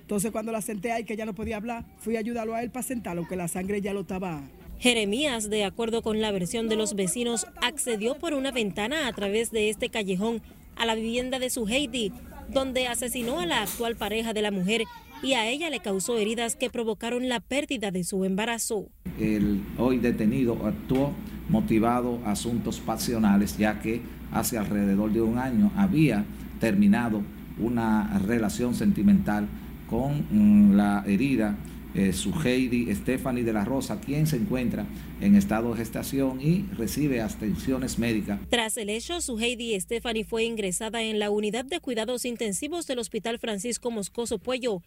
Entonces, 0.00 0.32
cuando 0.32 0.50
la 0.52 0.62
senté 0.62 0.90
ahí, 0.90 1.04
que 1.04 1.16
ya 1.16 1.26
no 1.26 1.34
podía 1.34 1.56
hablar, 1.56 1.84
fui 1.98 2.16
a 2.16 2.18
ayudarlo 2.20 2.54
a 2.54 2.62
él 2.62 2.70
para 2.70 2.82
sentarlo, 2.82 3.20
aunque 3.20 3.36
la 3.36 3.46
sangre 3.46 3.80
ya 3.80 3.92
lo 3.92 4.00
estaba. 4.00 4.42
Jeremías, 4.80 5.50
de 5.50 5.64
acuerdo 5.66 6.00
con 6.00 6.22
la 6.22 6.32
versión 6.32 6.70
de 6.70 6.76
los 6.76 6.94
vecinos, 6.94 7.46
accedió 7.60 8.14
por 8.14 8.32
una 8.32 8.50
ventana 8.50 9.06
a 9.06 9.12
través 9.12 9.50
de 9.50 9.68
este 9.68 9.90
callejón 9.90 10.40
a 10.74 10.86
la 10.86 10.94
vivienda 10.94 11.38
de 11.38 11.50
su 11.50 11.68
Heidi, 11.68 12.12
donde 12.48 12.88
asesinó 12.88 13.40
a 13.40 13.46
la 13.46 13.60
actual 13.60 13.96
pareja 13.96 14.32
de 14.32 14.40
la 14.40 14.50
mujer 14.50 14.84
y 15.22 15.34
a 15.34 15.46
ella 15.46 15.68
le 15.68 15.80
causó 15.80 16.16
heridas 16.16 16.56
que 16.56 16.70
provocaron 16.70 17.28
la 17.28 17.40
pérdida 17.40 17.90
de 17.90 18.04
su 18.04 18.24
embarazo. 18.24 18.86
El 19.18 19.60
hoy 19.76 19.98
detenido 19.98 20.56
actuó 20.64 21.12
motivado 21.50 22.18
a 22.24 22.32
asuntos 22.32 22.80
pasionales, 22.80 23.58
ya 23.58 23.80
que 23.80 24.00
hace 24.32 24.56
alrededor 24.56 25.12
de 25.12 25.20
un 25.20 25.36
año 25.36 25.70
había 25.76 26.24
terminado 26.58 27.20
una 27.58 28.18
relación 28.26 28.74
sentimental 28.74 29.46
con 29.90 30.24
mm, 30.30 30.74
la 30.74 31.04
herida 31.06 31.58
eh, 31.94 32.12
su 32.12 32.32
Heidi 32.32 32.94
Stephanie 32.94 33.44
de 33.44 33.52
la 33.52 33.64
Rosa, 33.64 34.00
quien 34.00 34.26
se 34.26 34.36
encuentra 34.36 34.86
en 35.20 35.34
estado 35.34 35.72
de 35.72 35.78
gestación 35.78 36.40
y 36.40 36.62
recibe 36.76 37.20
atenciones 37.20 37.98
médicas. 37.98 38.40
Tras 38.48 38.76
el 38.76 38.90
hecho, 38.90 39.20
su 39.20 39.38
Heidi 39.38 39.78
Stephanie 39.80 40.24
fue 40.24 40.44
ingresada 40.44 41.02
en 41.02 41.18
la 41.18 41.30
unidad 41.30 41.64
de 41.64 41.80
cuidados 41.80 42.24
intensivos 42.24 42.86
del 42.86 42.98
Hospital 42.98 43.38
Francisco 43.38 43.90
Moscoso 43.90 44.38
Puello, 44.38 44.82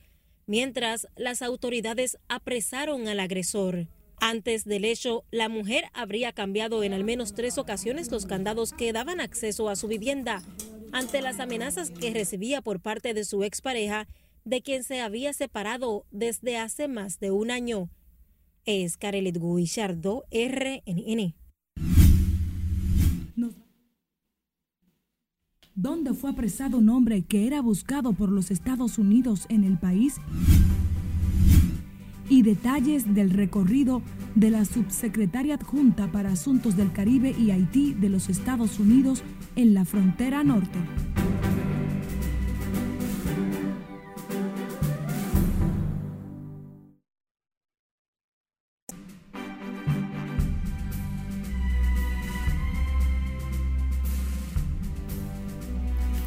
mientras 0.45 1.07
las 1.15 1.41
autoridades 1.41 2.17
apresaron 2.27 3.07
al 3.07 3.19
agresor. 3.19 3.87
Antes 4.19 4.63
del 4.63 4.85
hecho, 4.85 5.25
la 5.31 5.49
mujer 5.49 5.85
habría 5.93 6.31
cambiado 6.31 6.83
en 6.83 6.93
al 6.93 7.03
menos 7.03 7.33
tres 7.33 7.57
ocasiones 7.57 8.09
los 8.09 8.25
candados 8.25 8.71
que 8.71 8.93
daban 8.93 9.19
acceso 9.19 9.67
a 9.67 9.75
su 9.75 9.87
vivienda 9.87 10.41
ante 10.93 11.21
las 11.21 11.39
amenazas 11.39 11.91
que 11.91 12.13
recibía 12.13 12.61
por 12.61 12.79
parte 12.79 13.13
de 13.13 13.25
su 13.25 13.43
expareja 13.43 14.07
de 14.45 14.61
quien 14.61 14.83
se 14.83 15.01
había 15.01 15.33
separado 15.33 16.05
desde 16.11 16.57
hace 16.57 16.87
más 16.87 17.19
de 17.19 17.31
un 17.31 17.51
año. 17.51 17.89
Es 18.65 18.97
Carelet 18.97 19.37
Guillardo, 19.37 20.23
RNN. 20.31 21.35
¿Dónde 25.75 26.13
fue 26.13 26.29
apresado 26.29 26.77
un 26.77 26.89
hombre 26.89 27.23
que 27.23 27.47
era 27.47 27.59
buscado 27.59 28.13
por 28.13 28.29
los 28.29 28.51
Estados 28.51 28.99
Unidos 28.99 29.47
en 29.49 29.63
el 29.63 29.79
país? 29.79 30.17
Y 32.29 32.43
detalles 32.43 33.11
del 33.15 33.31
recorrido 33.31 34.03
de 34.35 34.51
la 34.51 34.65
subsecretaria 34.65 35.55
adjunta 35.55 36.11
para 36.11 36.31
Asuntos 36.31 36.77
del 36.77 36.91
Caribe 36.91 37.35
y 37.37 37.49
Haití 37.49 37.95
de 37.95 38.09
los 38.09 38.29
Estados 38.29 38.79
Unidos 38.79 39.23
en 39.55 39.73
la 39.73 39.83
frontera 39.83 40.43
norte. 40.43 40.77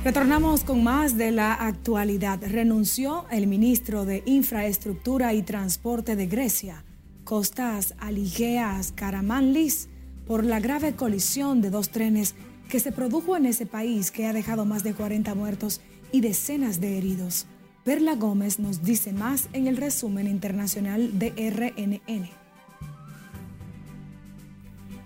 Retornamos 0.06 0.62
con 0.62 0.84
más 0.84 1.18
de 1.18 1.32
la 1.32 1.52
actualidad. 1.52 2.38
Renunció 2.40 3.26
el 3.32 3.48
ministro 3.48 4.04
de 4.04 4.22
Infraestructura 4.24 5.34
y 5.34 5.42
Transporte 5.42 6.14
de 6.14 6.28
Grecia, 6.28 6.84
Costas 7.24 7.96
Aligeas 7.98 8.92
Karamanlis, 8.92 9.88
por 10.24 10.44
la 10.44 10.60
grave 10.60 10.92
colisión 10.92 11.60
de 11.60 11.70
dos 11.70 11.88
trenes 11.88 12.36
que 12.68 12.78
se 12.78 12.92
produjo 12.92 13.36
en 13.36 13.46
ese 13.46 13.66
país 13.66 14.12
que 14.12 14.26
ha 14.26 14.32
dejado 14.32 14.64
más 14.64 14.84
de 14.84 14.94
40 14.94 15.34
muertos 15.34 15.80
y 16.12 16.20
decenas 16.20 16.80
de 16.80 16.98
heridos. 16.98 17.46
Perla 17.82 18.14
Gómez 18.14 18.60
nos 18.60 18.84
dice 18.84 19.12
más 19.12 19.48
en 19.54 19.66
el 19.66 19.76
resumen 19.76 20.28
internacional 20.28 21.18
de 21.18 21.30
RNN. 21.50 22.30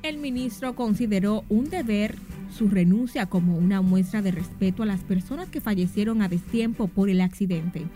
El 0.02 0.18
ministro 0.18 0.76
consideró 0.76 1.44
un 1.48 1.70
deber 1.70 2.16
su 2.50 2.68
renuncia 2.68 3.26
como 3.26 3.56
una 3.56 3.80
muestra 3.80 4.22
de 4.22 4.30
respeto 4.30 4.82
a 4.82 4.86
las 4.86 5.00
personas 5.00 5.48
que 5.48 5.60
fallecieron 5.60 6.22
a 6.22 6.28
destiempo 6.28 6.88
por 6.88 7.08
el 7.08 7.20
accidente. 7.20 7.86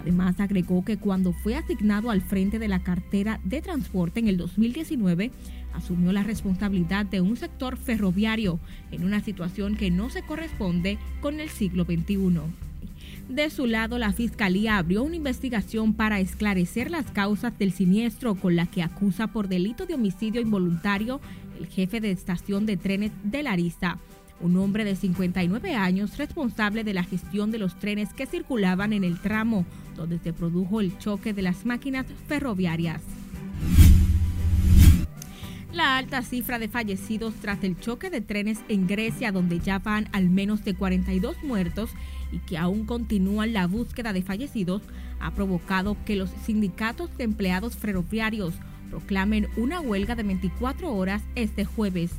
Además, 0.00 0.38
agregó 0.38 0.84
que 0.84 0.98
cuando 0.98 1.32
fue 1.32 1.56
asignado 1.56 2.10
al 2.10 2.20
frente 2.20 2.58
de 2.58 2.68
la 2.68 2.82
cartera 2.82 3.40
de 3.42 3.62
transporte 3.62 4.20
en 4.20 4.28
el 4.28 4.36
2019, 4.36 5.30
asumió 5.72 6.12
la 6.12 6.22
responsabilidad 6.22 7.06
de 7.06 7.22
un 7.22 7.36
sector 7.36 7.78
ferroviario 7.78 8.60
en 8.90 9.04
una 9.04 9.20
situación 9.20 9.76
que 9.76 9.90
no 9.90 10.10
se 10.10 10.22
corresponde 10.22 10.98
con 11.22 11.40
el 11.40 11.48
siglo 11.48 11.84
XXI. 11.84 12.40
De 13.28 13.48
su 13.48 13.66
lado, 13.66 13.96
la 13.96 14.12
Fiscalía 14.12 14.76
abrió 14.76 15.02
una 15.02 15.16
investigación 15.16 15.94
para 15.94 16.20
esclarecer 16.20 16.90
las 16.90 17.10
causas 17.10 17.58
del 17.58 17.72
siniestro 17.72 18.34
con 18.34 18.54
la 18.54 18.66
que 18.66 18.82
acusa 18.82 19.28
por 19.28 19.48
delito 19.48 19.86
de 19.86 19.94
homicidio 19.94 20.42
involuntario 20.42 21.20
el 21.58 21.66
jefe 21.66 22.00
de 22.00 22.10
estación 22.10 22.66
de 22.66 22.76
trenes 22.76 23.12
de 23.22 23.42
Larissa, 23.42 23.98
un 24.40 24.56
hombre 24.56 24.84
de 24.84 24.96
59 24.96 25.74
años 25.74 26.18
responsable 26.18 26.84
de 26.84 26.94
la 26.94 27.04
gestión 27.04 27.50
de 27.50 27.58
los 27.58 27.78
trenes 27.78 28.12
que 28.12 28.26
circulaban 28.26 28.92
en 28.92 29.04
el 29.04 29.20
tramo 29.20 29.64
donde 29.94 30.18
se 30.18 30.32
produjo 30.32 30.80
el 30.80 30.98
choque 30.98 31.32
de 31.32 31.42
las 31.42 31.64
máquinas 31.64 32.06
ferroviarias. 32.28 33.02
La 35.72 35.96
alta 35.96 36.22
cifra 36.22 36.60
de 36.60 36.68
fallecidos 36.68 37.34
tras 37.34 37.64
el 37.64 37.78
choque 37.80 38.08
de 38.08 38.20
trenes 38.20 38.60
en 38.68 38.86
Grecia, 38.86 39.32
donde 39.32 39.58
ya 39.58 39.80
van 39.80 40.08
al 40.12 40.30
menos 40.30 40.64
de 40.64 40.74
42 40.74 41.42
muertos 41.42 41.90
y 42.30 42.38
que 42.38 42.58
aún 42.58 42.86
continúan 42.86 43.52
la 43.52 43.66
búsqueda 43.66 44.12
de 44.12 44.22
fallecidos, 44.22 44.82
ha 45.18 45.32
provocado 45.32 45.96
que 46.04 46.14
los 46.14 46.30
sindicatos 46.44 47.16
de 47.16 47.24
empleados 47.24 47.76
ferroviarios 47.76 48.54
proclamen 48.94 49.48
una 49.56 49.80
huelga 49.80 50.14
de 50.14 50.22
24 50.22 50.94
horas 50.94 51.20
este 51.34 51.64
jueves, 51.64 52.12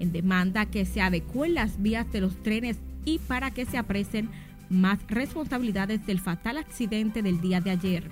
en 0.00 0.12
demanda 0.12 0.64
que 0.64 0.86
se 0.86 1.02
adecúen 1.02 1.52
las 1.52 1.82
vías 1.82 2.10
de 2.10 2.22
los 2.22 2.42
trenes 2.42 2.78
y 3.04 3.18
para 3.18 3.50
que 3.50 3.66
se 3.66 3.76
apresen 3.76 4.30
más 4.70 4.98
responsabilidades 5.08 6.06
del 6.06 6.20
fatal 6.20 6.56
accidente 6.56 7.22
del 7.22 7.42
día 7.42 7.60
de 7.60 7.70
ayer. 7.70 8.04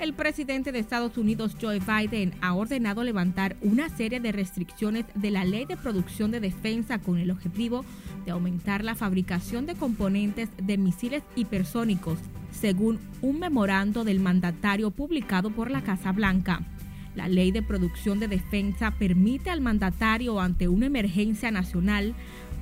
El 0.00 0.14
presidente 0.14 0.72
de 0.72 0.78
Estados 0.78 1.18
Unidos, 1.18 1.54
Joe 1.60 1.78
Biden, 1.78 2.32
ha 2.40 2.54
ordenado 2.54 3.04
levantar 3.04 3.56
una 3.60 3.90
serie 3.90 4.18
de 4.18 4.32
restricciones 4.32 5.04
de 5.14 5.30
la 5.30 5.44
ley 5.44 5.66
de 5.66 5.76
producción 5.76 6.30
de 6.30 6.40
defensa 6.40 7.00
con 7.00 7.18
el 7.18 7.30
objetivo 7.30 7.84
de 8.24 8.30
aumentar 8.30 8.82
la 8.82 8.94
fabricación 8.94 9.66
de 9.66 9.74
componentes 9.74 10.48
de 10.56 10.78
misiles 10.78 11.22
hipersónicos 11.36 12.18
según 12.50 12.98
un 13.20 13.40
memorando 13.40 14.02
del 14.02 14.20
mandatario 14.20 14.90
publicado 14.90 15.50
por 15.50 15.70
la 15.70 15.82
Casa 15.82 16.12
Blanca. 16.12 16.62
La 17.14 17.28
ley 17.28 17.50
de 17.50 17.62
producción 17.62 18.20
de 18.20 18.28
defensa 18.28 18.92
permite 18.92 19.50
al 19.50 19.60
mandatario 19.60 20.40
ante 20.40 20.68
una 20.68 20.86
emergencia 20.86 21.50
nacional 21.50 22.14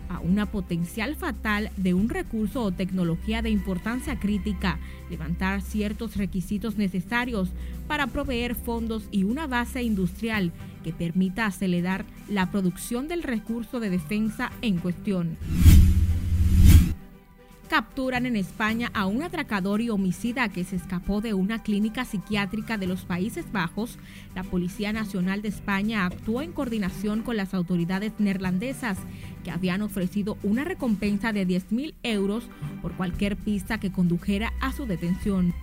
a 0.09 0.21
una 0.21 0.47
potencial 0.47 1.17
fatal 1.17 1.71
de 1.77 1.95
un 1.95 2.09
recurso 2.09 2.63
o 2.63 2.73
tecnología 2.73 3.43
de 3.43 3.51
importancia 3.51 4.19
crítica, 4.19 4.79
levantar 5.11 5.63
ciertos 5.63 6.17
requisitos 6.17 6.77
necesarios 6.77 7.51
para 7.87 8.07
proveer 8.07 8.55
fondos 8.55 9.05
y 9.11 9.25
una 9.25 9.47
base 9.47 9.83
industrial 9.83 10.53
que 10.85 10.93
permita 10.93 11.47
acelerar 11.47 12.05
la 12.29 12.51
producción 12.51 13.09
del 13.09 13.23
recurso 13.23 13.81
de 13.81 13.91
defensa 13.91 14.51
en 14.63 14.79
cuestión. 14.79 15.37
Capturan 17.69 18.25
en 18.25 18.37
España 18.37 18.91
a 18.95 19.05
un 19.05 19.23
atracador 19.23 19.83
y 19.83 19.91
homicida 19.91 20.49
que 20.49 20.65
se 20.65 20.77
escapó 20.77 21.21
de 21.21 21.35
una 21.35 21.63
clínica 21.63 22.07
psiquiátrica 22.07 22.79
de 22.79 22.87
los 22.87 23.05
Países 23.05 23.53
Bajos, 23.53 23.99
la 24.35 24.43
Policía 24.43 24.95
Nacional 24.95 25.43
de 25.43 25.49
España 25.49 26.07
actuó 26.07 26.41
en 26.41 26.53
coordinación 26.53 27.23
con 27.23 27.37
las 27.37 27.53
autoridades 27.53 28.15
neerlandesas 28.19 28.97
habían 29.51 29.83
ofrecido 29.83 30.37
una 30.43 30.65
recompensa 30.65 31.33
de 31.33 31.47
10 31.47 31.73
mil 31.73 31.95
euros 32.03 32.45
por 32.83 32.93
cualquier 32.93 33.37
pista 33.37 33.79
que 33.79 33.93
condujera 33.93 34.53
a 34.61 34.73
su 34.73 34.87
detención. 34.87 35.55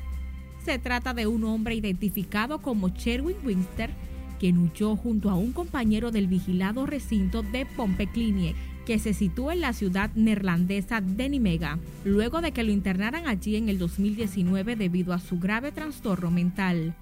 Se 0.63 0.79
trata 0.79 1.13
de 1.13 1.27
un 1.27 1.43
hombre 1.43 1.75
identificado 1.75 2.61
como 2.61 2.89
Sherwin 2.89 3.37
Winster, 3.43 3.91
quien 4.39 4.57
huyó 4.57 4.95
junto 4.95 5.29
a 5.29 5.35
un 5.35 5.53
compañero 5.53 6.11
del 6.11 6.27
vigilado 6.27 6.85
recinto 6.85 7.43
de 7.43 7.65
Pompeclinie 7.65 8.55
que 8.85 8.99
se 8.99 9.13
sitúa 9.13 9.53
en 9.53 9.61
la 9.61 9.73
ciudad 9.73 10.11
neerlandesa 10.15 11.01
de 11.01 11.29
Nimega, 11.29 11.79
luego 12.03 12.41
de 12.41 12.51
que 12.51 12.63
lo 12.63 12.71
internaran 12.71 13.27
allí 13.27 13.55
en 13.55 13.67
el 13.67 13.79
2019 13.79 14.75
debido 14.75 15.13
a 15.13 15.19
su 15.19 15.39
grave 15.39 15.71
trastorno 15.71 16.29
mental. 16.29 16.95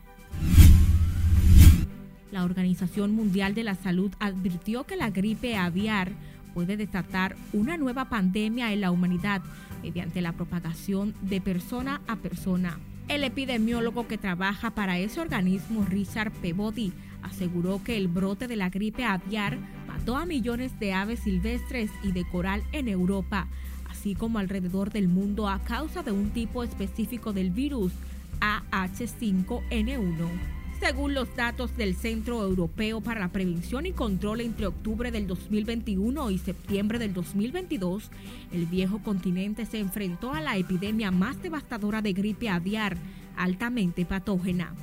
La 2.31 2.43
Organización 2.43 3.13
Mundial 3.13 3.53
de 3.53 3.63
la 3.63 3.75
Salud 3.75 4.11
advirtió 4.19 4.85
que 4.85 4.95
la 4.95 5.11
gripe 5.11 5.55
aviar 5.55 6.13
puede 6.53 6.77
desatar 6.77 7.35
una 7.51 7.77
nueva 7.77 8.09
pandemia 8.09 8.73
en 8.73 8.81
la 8.81 8.91
humanidad 8.91 9.41
mediante 9.81 10.21
la 10.21 10.33
propagación 10.33 11.13
de 11.21 11.41
persona 11.41 12.01
a 12.07 12.15
persona. 12.15 12.79
El 13.09 13.23
epidemiólogo 13.23 14.07
que 14.07 14.17
trabaja 14.17 14.71
para 14.71 14.97
ese 14.97 15.19
organismo, 15.19 15.85
Richard 15.85 16.31
Peabody, 16.31 16.93
aseguró 17.21 17.83
que 17.83 17.97
el 17.97 18.07
brote 18.07 18.47
de 18.47 18.55
la 18.55 18.69
gripe 18.69 19.03
aviar 19.03 19.57
mató 19.87 20.15
a 20.15 20.25
millones 20.25 20.79
de 20.79 20.93
aves 20.93 21.19
silvestres 21.19 21.91
y 22.03 22.13
de 22.13 22.25
coral 22.25 22.63
en 22.71 22.87
Europa, 22.87 23.47
así 23.89 24.15
como 24.15 24.39
alrededor 24.39 24.91
del 24.91 25.09
mundo 25.09 25.49
a 25.49 25.59
causa 25.59 26.01
de 26.01 26.11
un 26.11 26.31
tipo 26.31 26.63
específico 26.63 27.33
del 27.33 27.51
virus 27.51 27.91
AH5N1. 28.39 30.62
Según 30.83 31.13
los 31.13 31.33
datos 31.37 31.77
del 31.77 31.95
Centro 31.95 32.43
Europeo 32.43 32.99
para 32.99 33.21
la 33.21 33.29
Prevención 33.29 33.85
y 33.85 33.93
Control 33.93 34.41
entre 34.41 34.67
octubre 34.67 35.11
del 35.11 35.27
2021 35.27 36.29
y 36.29 36.37
septiembre 36.37 36.99
del 36.99 37.13
2022, 37.13 38.11
el 38.51 38.65
viejo 38.65 38.99
continente 38.99 39.65
se 39.65 39.79
enfrentó 39.79 40.33
a 40.33 40.41
la 40.41 40.57
epidemia 40.57 41.09
más 41.09 41.41
devastadora 41.41 42.01
de 42.01 42.11
gripe 42.11 42.49
aviar 42.49 42.97
altamente 43.37 44.03
patógena, 44.03 44.75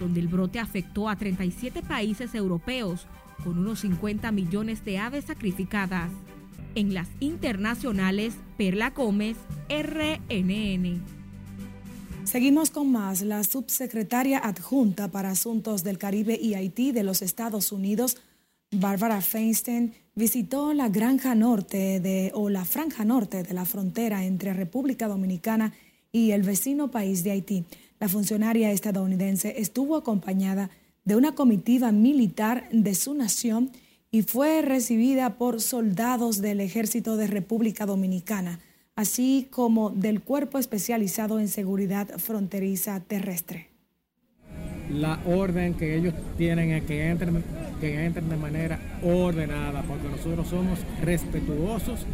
donde 0.00 0.18
el 0.18 0.26
brote 0.26 0.58
afectó 0.58 1.08
a 1.08 1.14
37 1.14 1.82
países 1.82 2.34
europeos 2.34 3.06
con 3.44 3.56
unos 3.56 3.78
50 3.78 4.32
millones 4.32 4.84
de 4.84 4.98
aves 4.98 5.26
sacrificadas. 5.26 6.10
En 6.74 6.94
las 6.94 7.08
internacionales, 7.20 8.34
Perla 8.56 8.90
Gómez, 8.90 9.36
RNN. 9.68 11.23
Seguimos 12.34 12.70
con 12.70 12.90
más. 12.90 13.22
La 13.22 13.44
subsecretaria 13.44 14.40
adjunta 14.40 15.08
para 15.08 15.30
Asuntos 15.30 15.84
del 15.84 15.98
Caribe 15.98 16.36
y 16.36 16.54
Haití 16.54 16.90
de 16.90 17.04
los 17.04 17.22
Estados 17.22 17.70
Unidos, 17.70 18.16
Barbara 18.72 19.20
Feinstein, 19.20 19.94
visitó 20.16 20.72
la 20.72 20.88
granja 20.88 21.36
norte 21.36 22.00
de, 22.00 22.32
o 22.34 22.50
la 22.50 22.64
franja 22.64 23.04
norte 23.04 23.44
de 23.44 23.54
la 23.54 23.64
frontera 23.64 24.24
entre 24.24 24.52
República 24.52 25.06
Dominicana 25.06 25.74
y 26.10 26.32
el 26.32 26.42
vecino 26.42 26.90
país 26.90 27.22
de 27.22 27.30
Haití. 27.30 27.66
La 28.00 28.08
funcionaria 28.08 28.72
estadounidense 28.72 29.60
estuvo 29.60 29.94
acompañada 29.94 30.70
de 31.04 31.14
una 31.14 31.36
comitiva 31.36 31.92
militar 31.92 32.68
de 32.72 32.96
su 32.96 33.14
nación 33.14 33.70
y 34.10 34.22
fue 34.22 34.60
recibida 34.60 35.38
por 35.38 35.60
soldados 35.60 36.40
del 36.40 36.60
Ejército 36.60 37.16
de 37.16 37.28
República 37.28 37.86
Dominicana, 37.86 38.58
así 38.96 39.48
como 39.50 39.90
del 39.90 40.20
Cuerpo 40.20 40.58
Especializado 40.58 41.40
en 41.40 41.48
Seguridad 41.48 42.08
Fronteriza 42.18 43.00
Terrestre. 43.00 43.68
La 44.90 45.18
orden 45.26 45.74
que 45.74 45.96
ellos 45.96 46.14
tienen 46.36 46.70
es 46.70 46.84
que 46.84 47.08
entren, 47.08 47.42
que 47.80 48.04
entren 48.04 48.28
de 48.28 48.36
manera 48.36 48.78
ordenada, 49.02 49.82
porque 49.82 50.08
nosotros 50.08 50.46
somos 50.46 50.78
respetuosos 51.02 52.06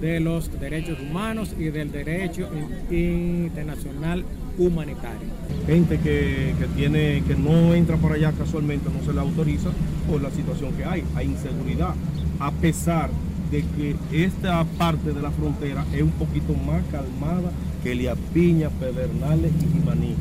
de 0.00 0.20
los 0.20 0.60
derechos 0.60 1.00
humanos 1.00 1.54
y 1.58 1.64
del 1.64 1.90
derecho 1.90 2.48
internacional 2.90 4.24
humanitario. 4.58 5.26
Gente 5.66 5.98
que, 5.98 6.54
que, 6.58 6.66
tiene, 6.76 7.24
que 7.26 7.34
no 7.34 7.74
entra 7.74 7.96
por 7.96 8.12
allá 8.12 8.30
casualmente, 8.32 8.90
no 8.90 9.04
se 9.04 9.12
le 9.12 9.20
autoriza 9.20 9.70
por 10.08 10.22
la 10.22 10.30
situación 10.30 10.72
que 10.74 10.84
hay, 10.84 11.02
hay 11.16 11.26
inseguridad, 11.26 11.94
a 12.38 12.52
pesar 12.52 13.10
de 13.50 13.64
que 13.76 13.96
esta 14.12 14.64
parte 14.78 15.12
de 15.12 15.22
la 15.22 15.30
frontera 15.30 15.84
es 15.94 16.02
un 16.02 16.12
poquito 16.12 16.54
más 16.54 16.82
calmada 16.90 17.50
que 17.82 18.14
Piña, 18.34 18.70
Pedernales 18.70 19.52
y 19.62 19.72
Jimaní. 19.72 20.14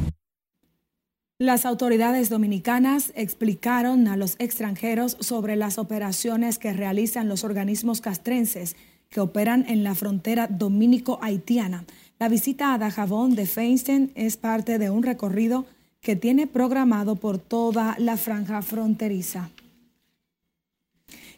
Las 1.40 1.66
autoridades 1.66 2.30
dominicanas 2.30 3.12
explicaron 3.16 4.08
a 4.08 4.18
los 4.18 4.36
extranjeros 4.40 5.18
sobre 5.20 5.56
las 5.56 5.78
operaciones 5.78 6.58
que 6.58 6.74
realizan 6.74 7.30
los 7.30 7.44
organismos 7.44 8.02
castrenses 8.02 8.76
que 9.10 9.20
operan 9.20 9.66
en 9.68 9.84
la 9.84 9.94
frontera 9.94 10.48
dominico-haitiana. 10.48 11.86
La 12.20 12.30
visita 12.30 12.74
a 12.74 12.78
Dajabón 12.78 13.36
de 13.36 13.46
Feinstein 13.46 14.12
es 14.16 14.38
parte 14.38 14.80
de 14.80 14.90
un 14.90 15.04
recorrido 15.04 15.66
que 16.02 16.16
tiene 16.16 16.48
programado 16.48 17.16
por 17.16 17.38
toda 17.38 17.96
la 18.00 18.18
franja 18.18 18.62
fronteriza. 18.62 19.50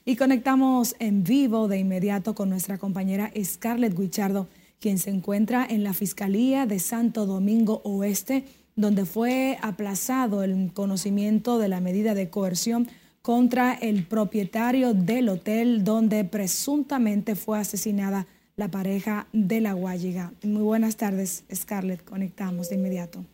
Y 0.05 0.15
conectamos 0.15 0.95
en 0.99 1.23
vivo 1.23 1.67
de 1.67 1.77
inmediato 1.77 2.33
con 2.33 2.49
nuestra 2.49 2.77
compañera 2.77 3.31
Scarlett 3.43 3.97
Guichardo, 3.97 4.47
quien 4.79 4.97
se 4.97 5.09
encuentra 5.09 5.65
en 5.69 5.83
la 5.83 5.93
Fiscalía 5.93 6.65
de 6.65 6.79
Santo 6.79 7.25
Domingo 7.25 7.81
Oeste, 7.83 8.45
donde 8.75 9.05
fue 9.05 9.57
aplazado 9.61 10.41
el 10.43 10.71
conocimiento 10.73 11.59
de 11.59 11.67
la 11.67 11.81
medida 11.81 12.13
de 12.13 12.29
coerción 12.29 12.87
contra 13.21 13.73
el 13.73 14.05
propietario 14.05 14.93
del 14.93 15.29
hotel 15.29 15.83
donde 15.83 16.23
presuntamente 16.23 17.35
fue 17.35 17.59
asesinada 17.59 18.25
la 18.55 18.71
pareja 18.71 19.27
de 19.33 19.61
la 19.61 19.73
Guayiga. 19.73 20.33
Muy 20.43 20.63
buenas 20.63 20.95
tardes, 20.95 21.43
Scarlett. 21.53 22.03
Conectamos 22.03 22.69
de 22.69 22.75
inmediato. 22.75 23.25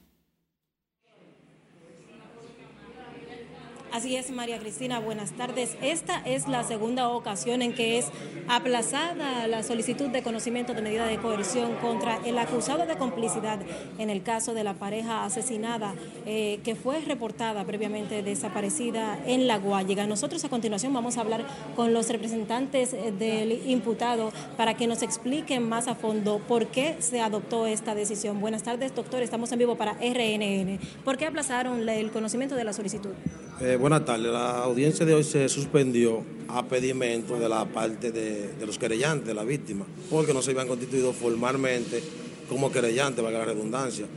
Así 3.96 4.18
es, 4.18 4.30
María 4.30 4.60
Cristina, 4.60 5.00
buenas 5.00 5.32
tardes. 5.32 5.78
Esta 5.82 6.20
es 6.26 6.50
la 6.50 6.66
segunda 6.66 7.08
ocasión 7.08 7.62
en 7.62 7.74
que 7.74 7.98
es 7.98 8.08
aplazada 8.50 9.48
la 9.48 9.64
solicitud 9.64 10.10
de 10.10 10.22
conocimiento 10.22 10.74
de 10.74 10.82
medida 10.82 11.06
de 11.06 11.18
coerción 11.18 11.76
contra 11.76 12.20
el 12.26 12.38
acusado 12.38 12.86
de 12.86 12.98
complicidad 12.98 13.58
en 13.98 14.10
el 14.10 14.22
caso 14.22 14.54
de 14.54 14.66
la 14.66 14.74
pareja 14.74 15.24
asesinada 15.24 15.96
eh, 16.26 16.60
que 16.66 16.76
fue 16.76 17.00
reportada 17.00 17.64
previamente 17.64 18.22
desaparecida 18.22 19.18
en 19.26 19.48
La 19.48 19.60
Guayiga. 19.60 20.06
Nosotros 20.08 20.44
a 20.44 20.50
continuación 20.50 20.92
vamos 20.92 21.18
a 21.18 21.22
hablar 21.22 21.46
con 21.78 21.94
los 21.94 22.10
representantes 22.10 22.92
eh, 22.92 23.14
del 23.18 23.66
imputado 23.66 24.34
para 24.58 24.74
que 24.74 24.88
nos 24.88 25.04
expliquen 25.04 25.70
más 25.70 25.88
a 25.88 25.96
fondo 25.96 26.40
por 26.40 26.68
qué 26.68 26.98
se 27.00 27.22
adoptó 27.22 27.66
esta 27.66 27.96
decisión. 27.96 28.42
Buenas 28.42 28.64
tardes, 28.64 28.94
doctor. 28.94 29.22
Estamos 29.22 29.54
en 29.54 29.60
vivo 29.60 29.78
para 29.78 29.94
RNN. 29.94 30.82
¿Por 31.06 31.16
qué 31.16 31.28
aplazaron 31.28 31.88
el 31.88 32.12
conocimiento 32.12 32.56
de 32.56 32.66
la 32.66 32.74
solicitud? 32.74 33.14
Eh, 33.62 33.78
buenas 33.86 34.04
tardes. 34.04 34.32
La 34.32 34.64
audiencia 34.64 35.06
de 35.06 35.14
hoy 35.14 35.24
se 35.24 35.48
suspendió 35.48 36.24
a 36.48 36.66
pedimento 36.66 37.38
de 37.38 37.48
la 37.48 37.66
parte 37.66 38.12
de, 38.12 38.66
los 38.66 38.80
querellantes, 38.80 39.28
de 39.28 39.36
la 39.36 39.44
víctima, 39.44 39.86
porque 40.10 40.34
no 40.34 40.42
se 40.42 40.50
habían 40.50 40.68
constituido 40.68 41.14
formalmente 41.14 42.02
como 42.50 42.72
querellantes, 42.72 43.24
valga 43.24 43.38
la 43.38 43.46
redundancia. 43.46 44.08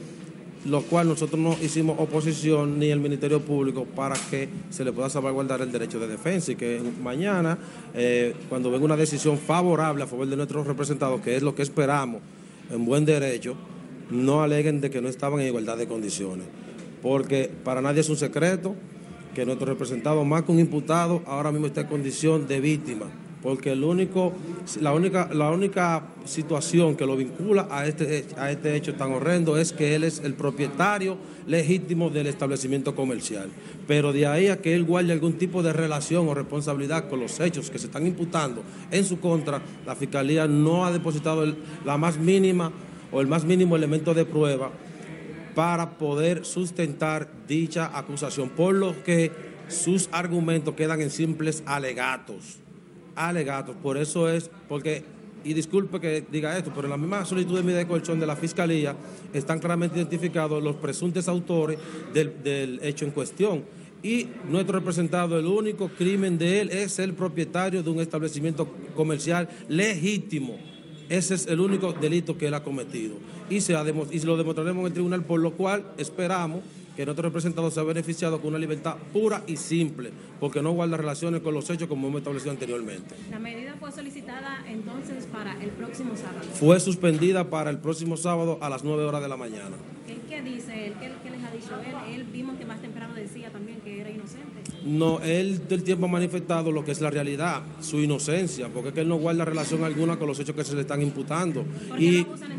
Lo 0.65 0.81
cual 0.85 1.09
nosotros 1.09 1.39
no 1.39 1.55
hicimos 1.63 1.99
oposición 2.01 2.79
ni 2.79 2.89
el 2.89 2.99
Ministerio 2.99 3.43
Público 3.43 3.85
para 3.85 4.17
que 4.31 4.49
se 4.71 4.87
le 4.87 4.93
pueda 4.93 5.11
salvaguardar 5.11 5.61
el 5.61 5.71
derecho 5.71 6.01
de 6.01 6.09
defensa 6.09 6.53
y 6.53 6.57
que 6.57 6.81
mañana, 7.03 7.59
eh, 7.93 8.35
cuando 8.49 8.71
venga 8.71 8.87
una 8.87 8.97
decisión 8.97 9.37
favorable 9.37 10.03
a 10.03 10.07
favor 10.07 10.27
de 10.27 10.37
nuestros 10.37 10.67
representados, 10.67 11.21
que 11.21 11.37
es 11.37 11.43
lo 11.43 11.55
que 11.55 11.61
esperamos 11.61 12.23
en 12.71 12.87
buen 12.87 13.05
derecho, 13.05 13.55
no 14.11 14.43
aleguen 14.43 14.81
de 14.81 14.89
que 14.89 15.03
no 15.03 15.11
estaban 15.11 15.41
en 15.41 15.49
igualdad 15.49 15.77
de 15.77 15.87
condiciones. 15.87 16.47
Porque 17.03 17.51
para 17.65 17.83
nadie 17.83 18.01
es 18.01 18.09
un 18.09 18.17
secreto 18.17 18.75
que 19.39 19.47
nuestro 19.47 19.67
representado, 19.67 20.25
más 20.25 20.43
que 20.43 20.51
un 20.51 20.59
imputado, 20.59 21.23
ahora 21.25 21.53
mismo 21.53 21.69
está 21.69 21.83
en 21.83 21.87
condición 21.87 22.49
de 22.49 22.61
víctima, 22.61 23.07
porque 23.41 23.71
el 23.71 23.85
único, 23.85 24.33
la, 24.81 24.93
única, 24.93 25.31
la 25.33 25.53
única 25.53 26.09
situación 26.25 26.97
que 26.97 27.07
lo 27.07 27.17
vincula 27.17 27.69
a 27.71 27.87
este, 27.87 28.27
a 28.37 28.51
este 28.51 28.75
hecho 28.75 28.97
tan 28.97 29.13
horrendo 29.13 29.57
es 29.57 29.73
que 29.73 29.95
él 29.95 30.03
es 30.03 30.19
el 30.25 30.35
propietario 30.35 31.19
legítimo 31.47 32.11
del 32.11 32.27
establecimiento 32.27 32.97
comercial. 32.97 33.49
Pero 33.87 34.13
de 34.13 34.27
ahí 34.27 34.49
a 34.49 34.61
que 34.61 34.75
él 34.75 34.83
guarde 34.83 35.13
algún 35.13 35.35
tipo 35.35 35.63
de 35.63 35.73
relación 35.73 36.27
o 36.27 36.35
responsabilidad 36.35 37.09
con 37.09 37.21
los 37.21 37.39
hechos 37.39 37.71
que 37.71 37.79
se 37.79 37.87
están 37.87 38.09
imputando 38.09 38.65
en 38.91 39.05
su 39.05 39.21
contra, 39.21 39.63
la 39.87 39.95
Fiscalía 39.95 40.49
no 40.49 40.85
ha 40.85 40.91
depositado 40.91 41.47
la 41.85 41.97
más 41.97 42.19
mínima 42.19 42.73
o 43.13 43.21
el 43.21 43.29
más 43.29 43.45
mínimo 43.45 43.77
elemento 43.77 44.15
de 44.15 44.25
prueba 44.25 44.73
para 45.59 45.99
poder 45.99 46.45
sustentar 46.45 47.29
dicha 47.49 47.91
acusación, 47.99 48.49
por 48.49 48.77
lo 48.77 49.03
que 49.03 49.33
sus 49.67 50.09
argumentos 50.13 50.73
quedan 50.77 51.01
en 51.01 51.11
simples 51.11 51.65
alegatos. 51.67 52.59
Alegatos, 53.17 53.75
por 53.83 53.97
eso 53.97 54.29
es, 54.29 54.53
porque, 54.69 55.03
y 55.43 55.55
disculpe 55.55 55.99
que 55.99 56.25
diga 56.31 56.57
esto, 56.57 56.71
pero 56.73 56.87
en 56.87 56.91
la 56.91 56.97
misma 56.97 57.25
solicitud 57.25 57.57
de 57.57 57.65
medida 57.65 57.79
de 57.79 57.89
coerción 57.89 58.21
de 58.21 58.27
la 58.29 58.37
Fiscalía 58.37 58.95
están 59.33 59.59
claramente 59.59 59.97
identificados 59.97 60.63
los 60.63 60.77
presuntos 60.77 61.27
autores 61.27 61.77
del, 62.15 62.41
del 62.45 62.79
hecho 62.81 63.05
en 63.05 63.11
cuestión. 63.11 63.65
Y 64.01 64.29
nuestro 64.49 64.79
representado, 64.79 65.41
el 65.41 65.47
único 65.47 65.89
crimen 65.89 66.39
de 66.39 66.61
él 66.61 66.71
es 66.71 67.01
el 67.01 67.15
propietario 67.15 67.83
de 67.83 67.91
un 67.91 67.99
establecimiento 67.99 68.69
comercial 68.95 69.49
legítimo 69.69 70.57
ese 71.09 71.35
es 71.35 71.47
el 71.47 71.61
único 71.61 71.93
delito 71.93 72.37
que 72.37 72.49
él 72.49 72.55
ha 72.55 72.63
cometido. 72.63 73.17
Y, 73.51 73.61
se 73.61 73.73
y 73.73 74.21
lo 74.21 74.37
demostraremos 74.37 74.81
en 74.83 74.87
el 74.87 74.93
tribunal, 74.93 75.25
por 75.25 75.41
lo 75.41 75.53
cual 75.53 75.85
esperamos 75.97 76.63
que 76.99 77.05
nuestro 77.07 77.23
representado 77.23 77.71
sea 77.71 77.85
beneficiado 77.85 78.41
con 78.41 78.49
una 78.49 78.59
libertad 78.59 78.97
pura 79.13 79.45
y 79.47 79.57
simple, 79.57 80.11
porque 80.41 80.61
no 80.61 80.73
guarda 80.73 80.97
relaciones 80.97 81.43
con 81.43 81.55
los 81.55 81.71
hechos 81.71 81.87
como 81.87 82.09
hemos 82.09 82.19
establecido 82.19 82.51
anteriormente. 82.51 83.15
¿La 83.31 83.39
medida 83.39 83.77
fue 83.79 83.93
solicitada 83.93 84.65
entonces 84.69 85.27
para 85.27 85.63
el 85.63 85.71
próximo 85.71 86.17
sábado? 86.17 86.49
Fue 86.55 86.81
suspendida 86.81 87.51
para 87.51 87.71
el 87.71 87.79
próximo 87.79 88.17
sábado 88.17 88.59
a 88.61 88.69
las 88.69 88.83
9 88.83 89.05
horas 89.05 89.23
de 89.23 89.29
la 89.29 89.37
mañana. 89.37 89.77
¿Qué, 90.29 90.43
dice 90.43 90.89
él? 90.89 90.95
¿Qué, 91.01 91.31
les 91.31 91.45
ha 91.45 91.51
dicho 91.53 91.71
él? 91.87 92.15
Él 92.15 92.25
vimos 92.33 92.59
que 92.59 92.67
más 92.67 92.81
temprano 92.81 93.15
decía 93.15 93.51
también 93.51 93.81
que 93.81 94.01
era 94.01 94.11
inocente. 94.11 94.68
No, 94.85 95.21
él 95.21 95.67
del 95.69 95.83
tiempo 95.83 96.07
ha 96.07 96.09
manifestado 96.09 96.71
lo 96.71 96.85
que 96.85 96.93
es 96.93 97.01
la 97.01 97.11
realidad, 97.11 97.63
su 97.81 97.99
inocencia, 97.99 98.69
porque 98.69 98.89
es 98.89 98.95
que 98.95 99.01
él 99.01 99.09
no 99.09 99.17
guarda 99.17 99.45
relación 99.45 99.85
alguna 99.85 100.19
con 100.19 100.29
los 100.29 100.39
hechos 100.39 100.55
que 100.55 100.65
se 100.65 100.75
le 100.75 100.83
están 100.83 101.03
imputando. 101.03 101.65
¿Por 101.65 101.99
qué 101.99 102.05
y 102.05 102.17
entonces 102.19 102.49
de? 102.49 102.57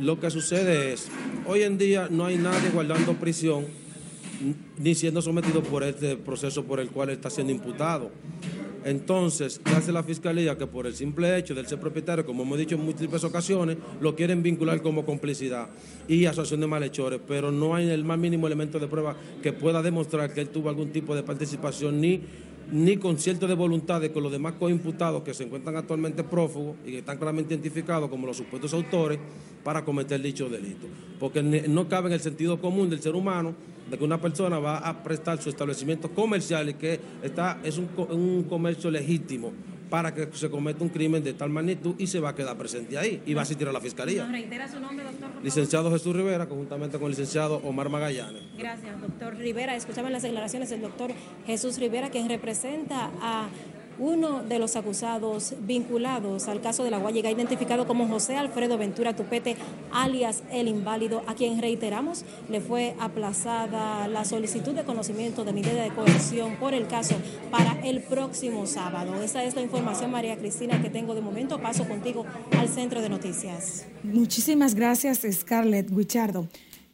Lo 0.00 0.18
que 0.18 0.30
sucede 0.30 0.92
es, 0.92 1.08
hoy 1.46 1.62
en 1.62 1.78
día 1.78 2.08
no 2.10 2.26
hay 2.26 2.36
nadie 2.36 2.70
guardando 2.70 3.14
prisión 3.14 3.66
ni 4.78 4.94
siendo 4.94 5.22
sometido 5.22 5.62
por 5.62 5.84
este 5.84 6.16
proceso 6.16 6.64
por 6.64 6.80
el 6.80 6.90
cual 6.90 7.10
está 7.10 7.30
siendo 7.30 7.52
imputado. 7.52 8.10
Entonces, 8.84 9.60
¿qué 9.64 9.72
hace 9.72 9.92
la 9.92 10.02
fiscalía? 10.02 10.58
Que 10.58 10.66
por 10.66 10.86
el 10.86 10.94
simple 10.94 11.38
hecho 11.38 11.54
de 11.54 11.64
ser 11.64 11.80
propietario, 11.80 12.26
como 12.26 12.42
hemos 12.42 12.58
dicho 12.58 12.74
en 12.74 12.84
múltiples 12.84 13.24
ocasiones, 13.24 13.78
lo 14.00 14.14
quieren 14.14 14.42
vincular 14.42 14.82
como 14.82 15.06
complicidad 15.06 15.68
y 16.06 16.26
asociación 16.26 16.60
de 16.60 16.66
malhechores, 16.66 17.20
pero 17.26 17.50
no 17.50 17.74
hay 17.74 17.88
el 17.88 18.04
más 18.04 18.18
mínimo 18.18 18.46
elemento 18.46 18.78
de 18.78 18.86
prueba 18.86 19.16
que 19.42 19.54
pueda 19.54 19.82
demostrar 19.82 20.34
que 20.34 20.42
él 20.42 20.50
tuvo 20.50 20.68
algún 20.68 20.90
tipo 20.90 21.14
de 21.16 21.22
participación 21.22 22.00
ni 22.00 22.20
ni 22.70 22.96
concierto 22.96 23.46
de 23.46 23.54
voluntad 23.54 24.02
con 24.12 24.22
los 24.22 24.32
demás 24.32 24.54
coimputados 24.58 25.22
que 25.22 25.34
se 25.34 25.44
encuentran 25.44 25.76
actualmente 25.76 26.24
prófugos 26.24 26.76
y 26.84 26.92
que 26.92 26.98
están 26.98 27.18
claramente 27.18 27.54
identificados 27.54 28.08
como 28.10 28.26
los 28.26 28.36
supuestos 28.36 28.72
autores 28.74 29.18
para 29.62 29.84
cometer 29.84 30.20
dicho 30.20 30.48
delito. 30.48 30.86
Porque 31.18 31.42
no 31.42 31.88
cabe 31.88 32.08
en 32.08 32.14
el 32.14 32.20
sentido 32.20 32.60
común 32.60 32.90
del 32.90 33.00
ser 33.00 33.14
humano 33.14 33.54
de 33.90 33.98
que 33.98 34.04
una 34.04 34.20
persona 34.20 34.58
va 34.58 34.78
a 34.78 35.02
prestar 35.02 35.40
su 35.42 35.50
establecimiento 35.50 36.10
comercial 36.10 36.70
y 36.70 36.74
que 36.74 37.00
está, 37.22 37.60
es 37.62 37.78
un, 37.78 37.88
un 38.10 38.44
comercio 38.44 38.90
legítimo 38.90 39.52
para 39.90 40.14
que 40.14 40.28
se 40.32 40.50
cometa 40.50 40.82
un 40.82 40.90
crimen 40.90 41.22
de 41.22 41.32
tal 41.34 41.50
magnitud 41.50 41.94
y 41.98 42.06
se 42.06 42.20
va 42.20 42.30
a 42.30 42.34
quedar 42.34 42.56
presente 42.56 42.98
ahí 42.98 43.22
y 43.26 43.34
va 43.34 43.42
a 43.42 43.44
asistir 43.44 43.68
a 43.68 43.72
la 43.72 43.80
fiscalía. 43.80 44.22
¿Nos 44.22 44.32
reitera 44.32 44.68
su 44.68 44.80
nombre, 44.80 45.04
doctor? 45.04 45.30
Licenciado 45.42 45.90
Jesús 45.90 46.14
Rivera, 46.14 46.48
conjuntamente 46.48 46.98
con 46.98 47.06
el 47.06 47.10
licenciado 47.10 47.56
Omar 47.64 47.88
Magallanes. 47.88 48.42
Gracias, 48.58 49.00
doctor 49.00 49.36
Rivera. 49.36 49.76
Escuchaban 49.76 50.12
las 50.12 50.22
declaraciones 50.22 50.70
del 50.70 50.82
doctor 50.82 51.12
Jesús 51.46 51.78
Rivera, 51.78 52.10
quien 52.10 52.28
representa 52.28 53.10
a 53.20 53.48
uno 53.98 54.42
de 54.42 54.58
los 54.58 54.76
acusados 54.76 55.54
vinculados 55.60 56.48
al 56.48 56.60
caso 56.60 56.84
de 56.84 56.90
la 56.90 56.98
Guayiga, 56.98 57.30
identificado 57.30 57.86
como 57.86 58.08
José 58.08 58.36
Alfredo 58.36 58.78
Ventura 58.78 59.14
Tupete, 59.16 59.56
alias 59.92 60.42
El 60.50 60.68
Inválido, 60.68 61.22
a 61.26 61.34
quien 61.34 61.60
reiteramos 61.60 62.24
le 62.50 62.60
fue 62.60 62.94
aplazada 63.00 64.08
la 64.08 64.24
solicitud 64.24 64.72
de 64.72 64.84
conocimiento 64.84 65.44
de 65.44 65.52
medida 65.52 65.82
de 65.82 65.90
coerción 65.90 66.56
por 66.56 66.74
el 66.74 66.86
caso 66.86 67.14
para 67.50 67.80
el 67.84 68.02
próximo 68.02 68.66
sábado. 68.66 69.22
Esa 69.22 69.44
es 69.44 69.54
la 69.54 69.62
información, 69.62 70.10
María 70.10 70.36
Cristina, 70.36 70.80
que 70.82 70.90
tengo 70.90 71.14
de 71.14 71.20
momento. 71.20 71.60
Paso 71.60 71.86
contigo 71.86 72.24
al 72.58 72.68
centro 72.68 73.00
de 73.00 73.08
noticias. 73.08 73.86
Muchísimas 74.02 74.74
gracias, 74.74 75.22
Scarlett 75.30 75.90
Guichardo. 75.90 76.48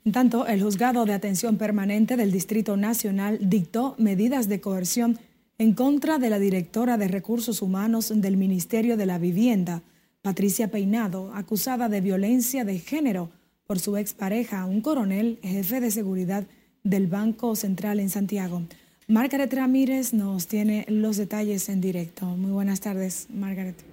En 0.05 0.13
tanto, 0.13 0.47
el 0.47 0.63
juzgado 0.63 1.05
de 1.05 1.13
atención 1.13 1.59
permanente 1.59 2.17
del 2.17 2.33
Distrito 2.33 2.77
Nacional 2.77 3.39
dictó 3.43 3.95
medidas 3.99 4.49
de 4.49 4.61
coerción 4.61 5.19
en 5.61 5.75
contra 5.75 6.19
de 6.19 6.31
la 6.31 6.39
directora 6.39 6.97
de 6.97 7.07
Recursos 7.07 7.61
Humanos 7.61 8.11
del 8.15 8.39
Ministerio 8.39 8.97
de 8.97 9.05
la 9.05 9.19
Vivienda, 9.19 9.83
Patricia 10.23 10.71
Peinado, 10.71 11.35
acusada 11.35 11.91
de 11.91 12.01
violencia 12.01 12.65
de 12.65 12.79
género 12.79 13.31
por 13.67 13.79
su 13.79 13.99
expareja, 13.99 14.65
un 14.65 14.81
coronel 14.81 15.39
jefe 15.43 15.83
de 15.83 15.91
seguridad 15.91 16.47
del 16.83 17.09
Banco 17.09 17.57
Central 17.57 18.01
en 18.01 18.09
Santiago. 18.09 18.63
Margaret 19.07 19.53
Ramírez 19.53 20.15
nos 20.15 20.47
tiene 20.47 20.87
los 20.89 21.19
detalles 21.19 21.69
en 21.69 21.83
directo. 21.83 22.25
Muy 22.25 22.53
buenas 22.53 22.81
tardes, 22.81 23.27
Margaret. 23.29 23.90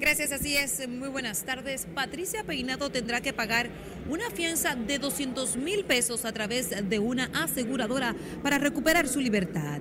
Gracias, 0.00 0.30
así 0.30 0.56
es. 0.56 0.88
Muy 0.88 1.08
buenas 1.08 1.42
tardes. 1.42 1.86
Patricia 1.92 2.44
Peinado 2.44 2.88
tendrá 2.90 3.20
que 3.20 3.32
pagar 3.32 3.68
una 4.08 4.30
fianza 4.30 4.76
de 4.76 4.98
200 4.98 5.56
mil 5.56 5.84
pesos 5.84 6.24
a 6.24 6.32
través 6.32 6.70
de 6.88 6.98
una 7.00 7.24
aseguradora 7.34 8.14
para 8.42 8.58
recuperar 8.58 9.08
su 9.08 9.20
libertad. 9.20 9.80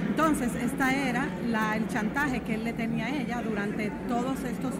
Entonces, 0.00 0.50
esta 0.62 0.94
era 0.94 1.28
la, 1.48 1.76
el 1.76 1.88
chantaje 1.88 2.42
que 2.42 2.54
él 2.54 2.64
le 2.64 2.74
tenía 2.74 3.06
a 3.06 3.20
ella 3.20 3.42
durante 3.42 3.90
todos 4.06 4.38
estos 4.44 4.74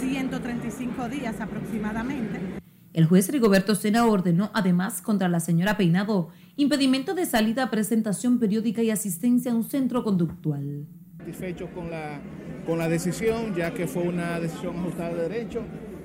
135 0.00 1.08
días 1.08 1.40
aproximadamente. 1.40 2.60
El 2.92 3.06
juez 3.06 3.28
Rigoberto 3.30 3.74
Sena 3.74 4.04
ordenó 4.04 4.50
además 4.52 5.00
contra 5.00 5.28
la 5.28 5.40
señora 5.40 5.76
Peinado 5.76 6.30
impedimento 6.56 7.14
de 7.14 7.24
salida, 7.24 7.70
presentación 7.70 8.38
periódica 8.38 8.82
y 8.82 8.90
asistencia 8.90 9.52
a 9.52 9.54
un 9.54 9.64
centro 9.64 10.04
conductual. 10.04 10.86
Satisfecho 11.20 11.68
con 11.74 11.90
la 11.90 12.18
con 12.66 12.78
la 12.78 12.88
decisión, 12.88 13.54
ya 13.54 13.72
que 13.74 13.86
fue 13.86 14.04
una 14.04 14.40
decisión 14.40 14.78
ajustada 14.78 15.10
de 15.10 15.28
derecho. 15.28 15.62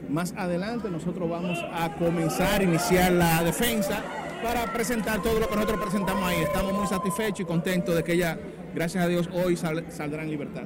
Más 0.09 0.33
adelante 0.37 0.89
nosotros 0.89 1.29
vamos 1.29 1.57
a 1.71 1.95
comenzar 1.95 2.61
iniciar 2.61 3.13
la 3.13 3.43
defensa 3.43 4.03
para 4.43 4.71
presentar 4.73 5.21
todo 5.21 5.39
lo 5.39 5.47
que 5.47 5.55
nosotros 5.55 5.79
presentamos 5.81 6.23
ahí. 6.23 6.41
Estamos 6.41 6.73
muy 6.73 6.87
satisfechos 6.87 7.39
y 7.39 7.45
contentos 7.45 7.95
de 7.95 8.03
que 8.03 8.13
ella, 8.13 8.37
gracias 8.73 9.03
a 9.03 9.07
Dios, 9.07 9.29
hoy 9.31 9.55
saldrá 9.55 10.23
en 10.23 10.29
libertad. 10.29 10.63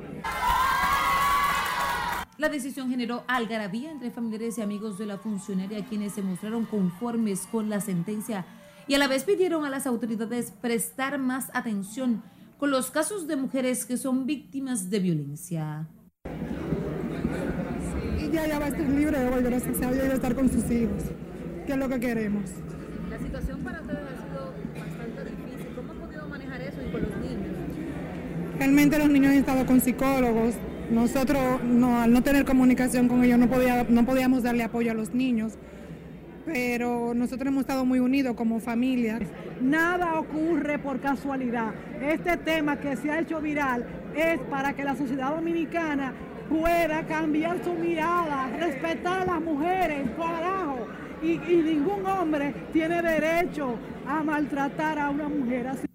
La 2.38 2.50
decisión 2.50 2.90
generó 2.90 3.24
algarabía 3.28 3.92
entre 3.92 4.10
familiares 4.10 4.58
y 4.58 4.62
amigos 4.62 4.98
de 4.98 5.06
la 5.06 5.18
funcionaria 5.18 5.86
quienes 5.86 6.14
se 6.14 6.22
mostraron 6.22 6.66
conformes 6.66 7.48
con 7.52 7.70
la 7.70 7.82
sentencia 7.82 8.46
y 8.88 8.96
a 8.96 8.98
la 8.98 9.08
vez 9.08 9.26
pidieron 9.26 9.66
a 9.66 9.70
las 9.70 9.86
autoridades 9.86 10.52
prestar 10.60 11.20
más 11.20 11.50
atención 11.54 12.24
con 12.60 12.72
los 12.72 12.91
casos 12.91 13.26
de 13.26 13.38
mujeres 13.38 13.86
que 13.86 13.95
son 13.95 14.26
víctimas 14.26 14.89
de 14.89 15.00
violencia. 15.00 15.88
Y 18.19 18.30
ya, 18.32 18.48
ya 18.48 18.60
va 18.60 18.65
a 18.65 18.67
estar 18.67 18.82
libre 18.89 19.17
de 19.17 19.30
volver 19.30 19.54
a 19.54 19.60
Dios 19.60 19.78
y 19.82 19.95
de 19.95 20.13
estar 20.13 20.36
con 20.36 20.50
sus 20.50 20.69
hijos, 20.69 21.04
que 21.65 21.72
es 21.72 21.78
lo 21.78 21.88
que 21.88 22.02
queremos. 22.02 22.50
La 23.10 23.17
situación 23.17 23.63
para 23.63 23.80
ustedes 23.80 24.00
ha 24.00 24.28
sido 24.28 24.54
bastante 24.78 25.24
difícil. 25.24 25.74
¿Cómo 25.74 25.93
han 25.93 26.00
podido 26.00 26.28
manejar 26.28 26.62
eso 26.62 26.78
y 26.86 26.91
con 26.91 27.02
los 27.02 27.17
niños? 27.17 27.56
Realmente 28.58 29.00
los 29.00 29.10
niños 29.10 29.32
han 29.32 29.38
estado 29.38 29.65
con 29.65 29.80
psicólogos. 29.80 30.56
Nosotros, 30.91 31.63
no, 31.63 32.02
al 32.02 32.12
no 32.12 32.24
tener 32.24 32.43
comunicación 32.43 33.08
con 33.08 33.24
ellos, 33.24 33.39
no, 33.39 33.50
podía, 33.50 33.86
no 33.88 34.06
podíamos 34.06 34.43
darle 34.43 34.63
apoyo 34.63 34.91
a 34.91 34.95
los 34.95 35.13
niños 35.13 35.54
pero 36.52 37.14
nosotros 37.14 37.48
hemos 37.48 37.62
estado 37.62 37.86
muy 37.86 38.00
unidos 38.00 38.36
como 38.36 38.60
familia. 38.60 39.20
Nada 39.62 40.20
ocurre 40.20 40.80
por 40.80 41.00
casualidad. 41.00 41.76
Este 42.02 42.38
tema 42.38 42.78
que 42.78 42.96
se 42.96 43.12
ha 43.12 43.20
hecho 43.20 43.40
viral 43.40 43.86
es 44.16 44.40
para 44.50 44.74
que 44.74 44.84
la 44.84 44.96
sociedad 44.96 45.36
dominicana 45.36 46.12
pueda 46.50 47.06
cambiar 47.06 47.64
su 47.64 47.74
mirada, 47.74 48.50
respetar 48.58 49.22
a 49.22 49.26
las 49.26 49.42
mujeres, 49.42 50.10
carajo. 50.18 50.88
Y, 51.22 51.34
y 51.34 51.62
ningún 51.64 52.04
hombre 52.08 52.56
tiene 52.74 53.00
derecho 53.04 53.76
a 54.08 54.24
maltratar 54.24 54.98
a 54.98 55.12
una 55.12 55.30
mujer 55.30 55.68
así. 55.68 55.86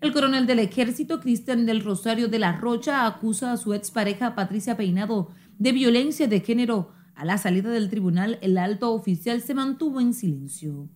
El 0.00 0.12
coronel 0.12 0.46
del 0.46 0.60
ejército, 0.60 1.18
Cristian 1.18 1.66
del 1.66 1.82
Rosario 1.82 2.28
de 2.28 2.38
la 2.38 2.52
Rocha, 2.52 3.04
acusa 3.04 3.50
a 3.50 3.56
su 3.56 3.74
expareja 3.74 4.36
Patricia 4.36 4.76
Peinado 4.76 5.30
de 5.58 5.72
violencia 5.72 6.28
de 6.28 6.38
género 6.38 6.92
a 7.18 7.24
la 7.24 7.36
salida 7.36 7.68
del 7.70 7.90
tribunal, 7.90 8.38
el 8.42 8.56
alto 8.56 8.92
oficial 8.92 9.42
se 9.42 9.52
mantuvo 9.52 10.00
en 10.00 10.14
silencio. 10.14 10.88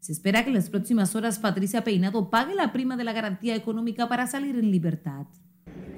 Se 0.00 0.10
espera 0.10 0.42
que 0.42 0.50
en 0.50 0.56
las 0.56 0.70
próximas 0.70 1.14
horas 1.14 1.38
Patricia 1.38 1.84
Peinado 1.84 2.30
pague 2.30 2.56
la 2.56 2.72
prima 2.72 2.96
de 2.96 3.04
la 3.04 3.12
garantía 3.12 3.54
económica 3.54 4.08
para 4.08 4.26
salir 4.26 4.56
en 4.56 4.72
libertad. 4.72 5.26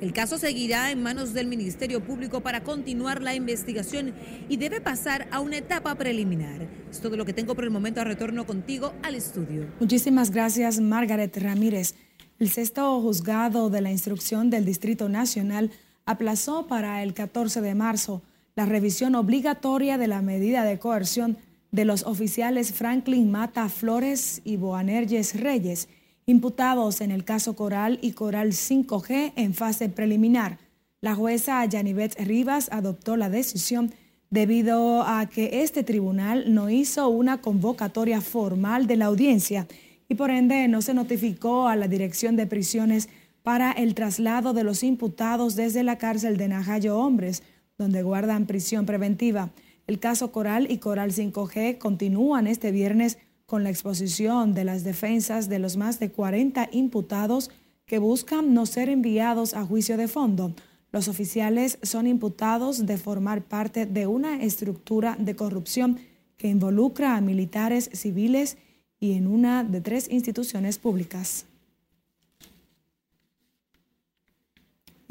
El 0.03 0.13
caso 0.13 0.37
seguirá 0.37 0.91
en 0.91 1.03
manos 1.03 1.33
del 1.33 1.47
Ministerio 1.47 2.05
Público 2.05 2.43
para 2.43 2.63
continuar 2.63 3.23
la 3.23 3.35
investigación 3.35 4.13
y 4.51 4.59
debe 4.59 4.83
pasar 4.83 5.29
a 5.31 5.41
una 5.41 5.57
etapa 5.57 5.95
preliminar. 5.95 6.69
Es 6.91 7.01
todo 7.01 7.17
lo 7.17 7.25
que 7.25 7.33
tengo 7.33 7.55
por 7.55 7.65
el 7.65 7.71
momento. 7.71 8.05
Retorno 8.05 8.45
contigo 8.45 8.93
al 9.03 9.15
estudio. 9.15 9.67
Muchísimas 9.81 10.31
gracias, 10.31 10.79
Margaret 10.79 11.35
Ramírez. 11.39 11.95
El 12.39 12.51
sexto 12.51 13.01
juzgado 13.01 13.71
de 13.71 13.81
la 13.81 13.91
instrucción 13.91 14.51
del 14.51 14.67
Distrito 14.67 15.09
Nacional 15.09 15.71
aplazó 16.05 16.67
para 16.67 17.03
el 17.03 17.15
14 17.15 17.63
de 17.63 17.75
marzo 17.75 18.23
la 18.55 18.67
revisión 18.67 19.15
obligatoria 19.15 19.99
de 19.99 20.07
la 20.07 20.23
medida 20.23 20.65
de 20.65 20.79
coerción 20.79 21.37
de 21.73 21.85
los 21.85 22.05
oficiales 22.05 22.73
Franklin 22.73 23.31
Mata 23.31 23.69
Flores 23.69 24.43
y 24.45 24.57
Boanerges 24.57 25.41
Reyes, 25.41 25.89
imputados 26.27 27.01
en 27.01 27.11
el 27.11 27.25
caso 27.25 27.55
Coral 27.55 27.99
y 28.03 28.13
Coral 28.13 28.53
5G 28.53 29.33
en 29.37 29.55
fase 29.55 29.89
preliminar. 29.89 30.59
La 31.01 31.15
jueza 31.15 31.65
Yanivet 31.65 32.19
Rivas 32.21 32.69
adoptó 32.73 33.17
la 33.17 33.31
decisión 33.31 33.93
debido 34.31 35.03
a 35.03 35.27
que 35.27 35.63
este 35.63 35.83
tribunal 35.83 36.53
no 36.55 36.71
hizo 36.71 37.09
una 37.09 37.41
convocatoria 37.41 38.21
formal 38.21 38.87
de 38.87 38.97
la 38.97 39.07
audiencia 39.07 39.67
y 40.09 40.15
por 40.15 40.31
ende 40.31 40.69
no 40.69 40.83
se 40.83 40.95
notificó 40.95 41.69
a 41.69 41.77
la 41.77 41.89
Dirección 41.89 42.37
de 42.37 42.47
Prisiones 42.47 43.09
para 43.43 43.73
el 43.73 43.95
traslado 43.95 44.53
de 44.53 44.65
los 44.65 44.83
imputados 44.83 45.57
desde 45.57 45.83
la 45.83 45.99
cárcel 45.99 46.37
de 46.37 46.49
Najayo 46.49 46.99
Hombres 46.99 47.43
donde 47.81 48.03
guardan 48.03 48.45
prisión 48.45 48.85
preventiva. 48.85 49.49
El 49.87 49.99
caso 49.99 50.33
Coral 50.33 50.71
y 50.71 50.77
Coral 50.77 51.13
5G 51.13 51.79
continúan 51.79 52.47
este 52.47 52.73
viernes 52.73 53.17
con 53.47 53.65
la 53.65 53.71
exposición 53.71 54.53
de 54.53 54.65
las 54.65 54.85
defensas 54.85 55.49
de 55.49 55.59
los 55.59 55.79
más 55.79 55.99
de 55.99 56.11
40 56.11 56.69
imputados 56.73 57.51
que 57.87 57.99
buscan 57.99 58.53
no 58.53 58.67
ser 58.67 58.91
enviados 58.91 59.55
a 59.55 59.65
juicio 59.65 59.97
de 59.97 60.09
fondo. 60.09 60.55
Los 60.93 61.09
oficiales 61.09 61.79
son 61.83 62.07
imputados 62.07 62.85
de 62.85 62.99
formar 62.99 63.45
parte 63.45 63.87
de 63.87 64.07
una 64.07 64.43
estructura 64.43 65.17
de 65.19 65.35
corrupción 65.35 66.01
que 66.37 66.49
involucra 66.49 67.17
a 67.17 67.23
militares 67.23 67.89
civiles 67.95 68.59
y 69.01 69.13
en 69.15 69.27
una 69.27 69.65
de 69.65 69.81
tres 69.81 70.07
instituciones 70.11 70.79
públicas. 70.79 71.47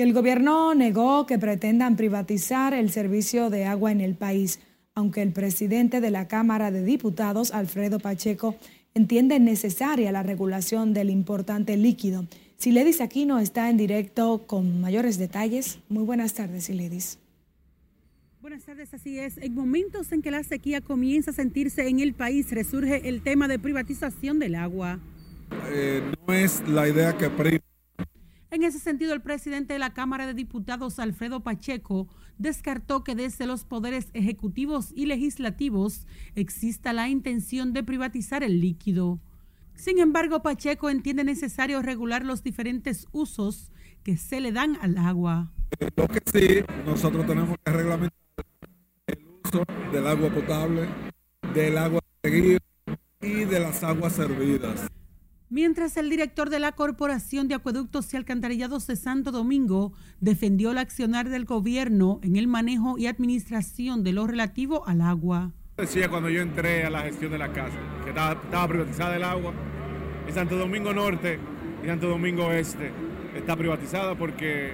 El 0.04 0.14
gobierno 0.14 0.74
negó 0.76 1.26
que 1.26 1.38
pretendan 1.38 1.98
privatizar 1.98 2.74
el 2.74 2.90
servicio 2.90 3.50
de 3.50 3.66
agua 3.66 3.92
en 3.92 4.00
el 4.00 4.16
país, 4.16 4.62
aunque 4.96 5.22
el 5.22 5.34
presidente 5.34 6.00
de 6.00 6.10
la 6.10 6.30
Cámara 6.30 6.72
de 6.72 6.86
Diputados, 6.86 7.54
Alfredo 7.54 8.00
Pacheco, 8.00 8.56
entiende 8.94 9.42
necesaria 9.42 10.14
la 10.14 10.24
regulación 10.24 10.94
del 10.94 11.10
importante 11.10 11.76
líquido. 11.76 12.26
Siledis 12.56 13.02
Aquino 13.02 13.40
está 13.40 13.70
en 13.70 13.76
directo 13.76 14.48
con 14.48 14.80
mayores 14.80 15.18
detalles. 15.18 15.80
Muy 15.90 16.06
buenas 16.06 16.34
tardes, 16.34 16.64
Siledis. 16.64 17.20
Buenas 18.40 18.64
tardes, 18.64 18.94
así 18.94 19.20
es. 19.20 19.38
En 19.38 19.54
momentos 19.54 20.14
en 20.14 20.22
que 20.22 20.32
la 20.32 20.44
sequía 20.44 20.80
comienza 20.80 21.32
a 21.32 21.34
sentirse 21.34 21.90
en 21.90 22.00
el 22.00 22.14
país, 22.14 22.50
resurge 22.52 23.10
el 23.10 23.22
tema 23.22 23.50
de 23.50 23.60
privatización 23.60 24.40
del 24.40 24.56
agua. 24.56 25.00
Eh, 25.74 26.02
no 26.26 26.34
es 26.34 26.66
la 26.70 26.88
idea 26.88 27.18
que 27.18 27.30
en 28.52 28.64
ese 28.64 28.80
sentido, 28.80 29.14
el 29.14 29.22
presidente 29.22 29.74
de 29.74 29.80
la 29.80 29.94
Cámara 29.94 30.26
de 30.26 30.34
Diputados, 30.34 30.98
Alfredo 31.00 31.42
Pacheco, 31.42 32.08
descartó 32.38 33.04
que 33.04 33.14
desde 33.14 33.46
los 33.46 33.64
poderes 33.64 34.10
ejecutivos 34.14 34.92
y 34.96 35.06
legislativos 35.06 36.08
exista 36.36 36.94
la 36.94 37.10
intención 37.10 37.74
de 37.74 37.84
privatizar 37.84 38.44
el 38.44 38.60
líquido. 38.60 39.20
Sin 39.76 40.00
embargo, 40.00 40.42
Pacheco 40.42 40.90
entiende 40.90 41.24
necesario 41.24 41.82
regular 41.82 42.26
los 42.26 42.44
diferentes 42.44 43.08
usos 43.12 43.72
que 44.04 44.18
se 44.18 44.42
le 44.42 44.52
dan 44.52 44.78
al 44.82 44.98
agua. 44.98 45.52
Lo 45.96 46.08
que 46.08 46.20
sí, 46.26 46.64
nosotros 46.86 47.26
tenemos 47.28 47.58
que 47.64 47.72
reglamentar 47.72 48.46
el 49.08 49.20
uso 49.46 49.64
del 49.92 50.08
agua 50.08 50.30
potable, 50.30 50.90
del 51.54 51.78
agua 51.78 52.02
seguida 52.24 52.60
y 53.22 53.46
de 53.46 53.60
las 53.60 53.84
aguas 53.84 54.14
servidas. 54.14 54.90
Mientras 55.50 55.98
el 55.98 56.10
director 56.10 56.50
de 56.50 56.60
la 56.60 56.74
Corporación 56.74 57.48
de 57.48 57.56
Acueductos 57.56 58.14
y 58.14 58.18
Alcantarillados 58.18 58.86
de 58.88 58.96
Santo 58.96 59.32
Domingo 59.32 59.94
defendió 60.20 60.72
el 60.72 60.78
accionar 60.78 61.30
del 61.30 61.46
gobierno 61.46 62.20
en 62.22 62.36
el 62.36 62.48
manejo 62.48 62.98
y 62.98 63.08
administración 63.08 64.04
de 64.04 64.14
lo 64.14 64.28
relativo 64.28 64.88
al 64.88 65.02
agua 65.02 65.52
decía 65.80 66.10
cuando 66.10 66.30
yo 66.30 66.42
entré 66.42 66.86
a 66.86 66.90
la 66.90 67.02
gestión 67.02 67.32
de 67.32 67.38
la 67.38 67.52
casa, 67.52 67.78
que 68.04 68.10
estaba, 68.10 68.68
privatizada 68.68 69.16
el 69.16 69.24
agua. 69.24 69.54
Y 70.28 70.32
Santo 70.32 70.58
Domingo 70.58 70.94
Norte 70.94 71.40
y 71.84 71.88
Santo 71.88 72.08
Domingo 72.08 72.52
Este 72.52 72.92
está 73.36 73.56
privatizada 73.56 74.16
porque 74.16 74.74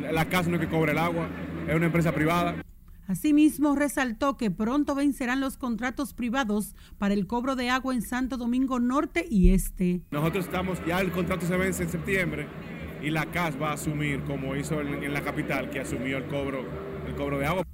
la 0.00 0.24
casa 0.28 0.48
no 0.48 0.56
es 0.56 0.62
que 0.62 0.68
cobre 0.68 0.92
el 0.92 0.98
agua, 0.98 1.28
es 1.68 1.74
una 1.74 1.86
empresa 1.86 2.12
privada. 2.12 2.56
Asimismo, 3.06 3.74
resaltó 3.74 4.36
que 4.36 4.50
pronto 4.50 4.94
vencerán 4.94 5.40
los 5.40 5.58
contratos 5.58 6.14
privados 6.14 6.74
para 6.96 7.12
el 7.12 7.26
cobro 7.26 7.54
de 7.54 7.68
agua 7.68 7.94
en 7.94 8.00
Santo 8.00 8.38
Domingo 8.38 8.80
Norte 8.80 9.26
y 9.28 9.50
Este. 9.50 10.00
Nosotros 10.10 10.46
estamos, 10.46 10.78
ya 10.86 11.00
el 11.00 11.12
contrato 11.12 11.46
se 11.46 11.56
vence 11.56 11.82
en 11.82 11.90
septiembre 11.90 12.46
y 13.02 13.10
la 13.10 13.26
CAS 13.26 13.60
va 13.60 13.70
a 13.70 13.74
asumir, 13.74 14.22
como 14.24 14.56
hizo 14.56 14.80
en, 14.80 15.04
en 15.04 15.12
la 15.12 15.22
capital, 15.22 15.68
que 15.68 15.80
asumió 15.80 16.16
el 16.16 16.26
cobro, 16.26 16.64
el 17.06 17.14
cobro 17.14 17.38
de 17.38 17.46
agua. 17.46 17.64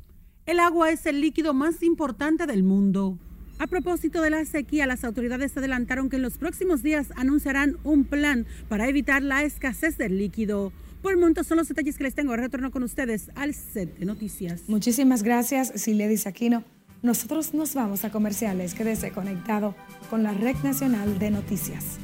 El 0.47 0.59
agua 0.59 0.91
es 0.91 1.07
el 1.07 1.21
líquido 1.21 1.55
más 1.55 1.83
importante 1.85 2.47
del 2.47 2.65
mundo. 2.65 3.17
A 3.61 3.67
propósito 3.67 4.23
de 4.23 4.31
la 4.31 4.45
sequía, 4.47 4.87
las 4.87 5.05
autoridades 5.05 5.57
adelantaron 5.57 6.09
que 6.09 6.17
en 6.17 6.23
los 6.23 6.39
próximos 6.39 6.83
días 6.83 7.13
anunciarán 7.15 7.77
un 7.85 8.05
plan 8.05 8.47
para 8.69 8.89
evitar 8.89 9.23
la 9.23 9.45
escasez 9.45 9.99
del 9.99 10.19
líquido. 10.19 10.73
Por 11.03 11.13
el 11.13 11.19
momento 11.19 11.45
son 11.45 11.59
los 11.59 11.69
detalles 11.69 11.97
que 11.97 12.05
les 12.05 12.15
tengo. 12.15 12.37
Retorno 12.37 12.71
con 12.71 12.83
ustedes 12.83 13.31
al 13.35 13.55
set 13.55 13.99
de 13.99 14.07
noticias. 14.07 14.63
Muchísimas 14.69 15.23
gracias, 15.23 15.73
Siledis 15.75 16.27
Aquino. 16.27 16.65
Nosotros 17.03 17.55
nos 17.55 17.75
vamos 17.75 18.05
a 18.05 18.11
comerciales. 18.11 18.75
Quédese 18.75 19.11
conectado 19.11 19.75
con 20.11 20.23
la 20.23 20.33
Red 20.33 20.57
Nacional 20.63 21.19
de 21.19 21.31
Noticias. 21.31 21.99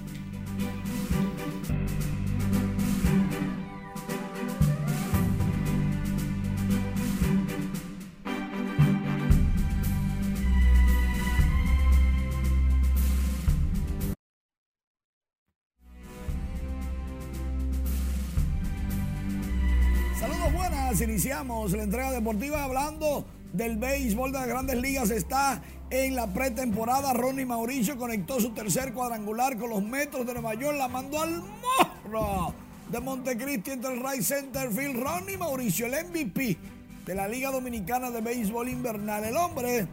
Iniciamos 21.57 21.73
la 21.73 21.83
entrega 21.85 22.11
deportiva 22.13 22.65
hablando 22.65 23.25
del 23.53 23.77
béisbol 23.79 24.33
de 24.33 24.39
las 24.39 24.49
grandes 24.49 24.77
ligas. 24.77 25.11
Está 25.11 25.63
en 25.91 26.15
la 26.15 26.27
pretemporada. 26.27 27.13
Ronnie 27.13 27.47
Mauricio 27.47 27.97
conectó 27.97 28.41
su 28.41 28.51
tercer 28.51 28.93
cuadrangular 28.93 29.57
con 29.57 29.71
los 29.71 29.83
metros 29.83 30.27
de 30.27 30.35
Nueva 30.35 30.55
York. 30.55 30.77
La 30.77 30.89
mandó 30.89 31.23
al 31.23 31.43
morro 31.43 32.55
de 32.91 33.01
Montecristi 33.01 33.71
entre 33.71 33.95
el 33.95 34.03
Right 34.03 34.23
Center 34.23 34.71
Field. 34.71 35.03
Ronnie 35.03 35.39
Mauricio, 35.39 35.87
el 35.87 36.07
MVP 36.07 36.59
de 37.07 37.15
la 37.15 37.27
Liga 37.27 37.51
Dominicana 37.51 38.11
de 38.11 38.21
Béisbol 38.21 38.69
Invernal. 38.69 39.25
El 39.25 39.37
hombre 39.37 39.87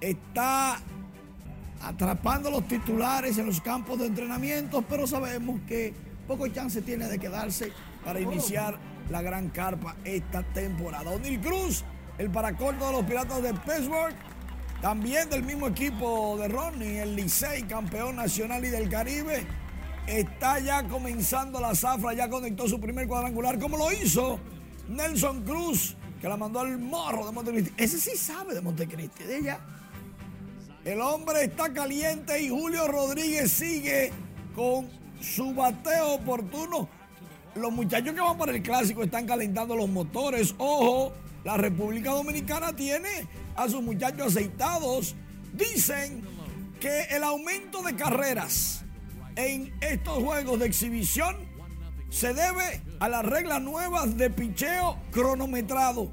está 0.00 0.78
atrapando 1.82 2.50
los 2.50 2.68
titulares 2.68 3.38
en 3.38 3.46
los 3.46 3.60
campos 3.60 3.98
de 3.98 4.06
entrenamiento, 4.06 4.82
pero 4.82 5.06
sabemos 5.06 5.60
que 5.66 5.92
poco 6.28 6.46
chance 6.48 6.82
tiene 6.82 7.08
de 7.08 7.18
quedarse 7.18 7.72
para 8.04 8.20
iniciar 8.20 8.78
la 9.10 9.22
gran 9.22 9.50
carpa 9.50 9.96
esta 10.04 10.42
temporada. 10.42 11.10
O'Neill 11.10 11.40
Cruz, 11.40 11.84
el 12.18 12.30
paracorto 12.30 12.86
de 12.86 12.92
los 12.92 13.04
Piratas 13.04 13.42
de 13.42 13.52
Pittsburgh, 13.52 14.14
también 14.80 15.28
del 15.28 15.42
mismo 15.42 15.66
equipo 15.66 16.38
de 16.38 16.48
Ronnie, 16.48 17.02
el 17.02 17.16
Licey, 17.16 17.64
campeón 17.64 18.16
nacional 18.16 18.64
y 18.64 18.68
del 18.68 18.88
Caribe, 18.88 19.46
está 20.06 20.58
ya 20.58 20.86
comenzando 20.88 21.60
la 21.60 21.74
zafra, 21.74 22.14
ya 22.14 22.28
conectó 22.28 22.66
su 22.68 22.80
primer 22.80 23.06
cuadrangular, 23.06 23.58
como 23.58 23.76
lo 23.76 23.92
hizo 23.92 24.40
Nelson 24.88 25.42
Cruz, 25.44 25.96
que 26.20 26.28
la 26.28 26.36
mandó 26.36 26.60
al 26.60 26.78
morro 26.78 27.26
de 27.26 27.32
Montecristi. 27.32 27.72
Ese 27.76 27.98
sí 27.98 28.16
sabe 28.16 28.54
de 28.54 28.60
Montecristi, 28.60 29.24
de 29.24 29.38
ella. 29.38 29.60
El 30.84 31.00
hombre 31.00 31.44
está 31.44 31.72
caliente 31.72 32.40
y 32.40 32.48
Julio 32.48 32.88
Rodríguez 32.88 33.52
sigue 33.52 34.12
con 34.54 34.88
su 35.20 35.52
bateo 35.52 36.14
oportuno 36.14 36.88
los 37.54 37.72
muchachos 37.72 38.14
que 38.14 38.20
van 38.20 38.38
para 38.38 38.52
el 38.52 38.62
clásico 38.62 39.02
están 39.02 39.26
calentando 39.26 39.74
los 39.76 39.88
motores. 39.88 40.54
Ojo, 40.58 41.12
la 41.44 41.56
República 41.56 42.10
Dominicana 42.10 42.74
tiene 42.74 43.08
a 43.56 43.68
sus 43.68 43.82
muchachos 43.82 44.28
aceitados. 44.28 45.14
Dicen 45.52 46.22
que 46.80 47.02
el 47.10 47.24
aumento 47.24 47.82
de 47.82 47.94
carreras 47.94 48.84
en 49.36 49.72
estos 49.80 50.22
juegos 50.22 50.58
de 50.60 50.66
exhibición 50.66 51.36
se 52.08 52.34
debe 52.34 52.82
a 52.98 53.08
las 53.08 53.24
reglas 53.24 53.62
nuevas 53.62 54.16
de 54.16 54.30
picheo 54.30 54.98
cronometrado. 55.10 56.10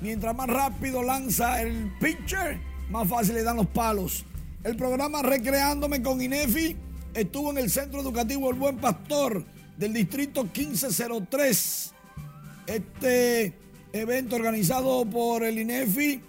Mientras 0.00 0.34
más 0.36 0.48
rápido 0.48 1.02
lanza 1.02 1.62
el 1.62 1.92
pitcher, 1.98 2.60
más 2.90 3.08
fácil 3.08 3.34
le 3.34 3.42
dan 3.42 3.56
los 3.56 3.66
palos. 3.66 4.24
El 4.62 4.76
programa 4.76 5.22
Recreándome 5.22 6.02
con 6.02 6.20
Inefi 6.20 6.76
estuvo 7.14 7.50
en 7.50 7.58
el 7.58 7.70
Centro 7.70 8.00
Educativo 8.00 8.50
El 8.50 8.58
Buen 8.58 8.76
Pastor 8.76 9.44
del 9.76 9.92
Distrito 9.92 10.44
1503. 10.44 11.92
Este 12.66 13.52
evento 13.92 14.36
organizado 14.36 15.04
por 15.04 15.44
el 15.44 15.58
INEFI 15.58 16.20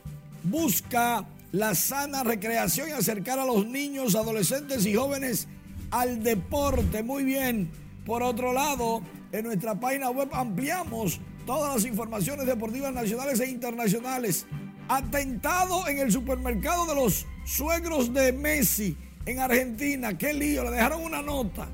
busca 0.43 1.25
la 1.51 1.73
sana 1.75 2.23
recreación 2.23 2.89
y 2.89 2.91
acercar 2.91 3.39
a 3.39 3.45
los 3.45 3.65
niños, 3.65 4.15
adolescentes 4.15 4.85
y 4.85 4.93
jóvenes 4.95 5.47
al 5.91 6.23
deporte. 6.23 7.03
Muy 7.03 7.23
bien. 7.23 7.69
Por 8.05 8.23
otro 8.23 8.53
lado, 8.53 9.01
en 9.31 9.45
nuestra 9.45 9.79
página 9.79 10.09
web 10.09 10.29
ampliamos 10.31 11.19
todas 11.45 11.75
las 11.75 11.85
informaciones 11.85 12.45
deportivas 12.45 12.93
nacionales 12.93 13.39
e 13.39 13.49
internacionales. 13.49 14.45
Atentado 14.89 15.87
en 15.87 15.99
el 15.99 16.11
supermercado 16.11 16.85
de 16.85 16.95
los 16.95 17.25
suegros 17.45 18.13
de 18.13 18.31
Messi 18.31 18.95
en 19.25 19.39
Argentina. 19.39 20.17
Qué 20.17 20.33
lío. 20.33 20.63
Le 20.63 20.71
dejaron 20.71 21.03
una 21.03 21.21
nota 21.21 21.67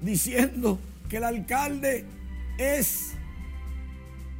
diciendo 0.00 0.78
que 1.08 1.16
el 1.18 1.24
alcalde 1.24 2.04
es... 2.58 3.14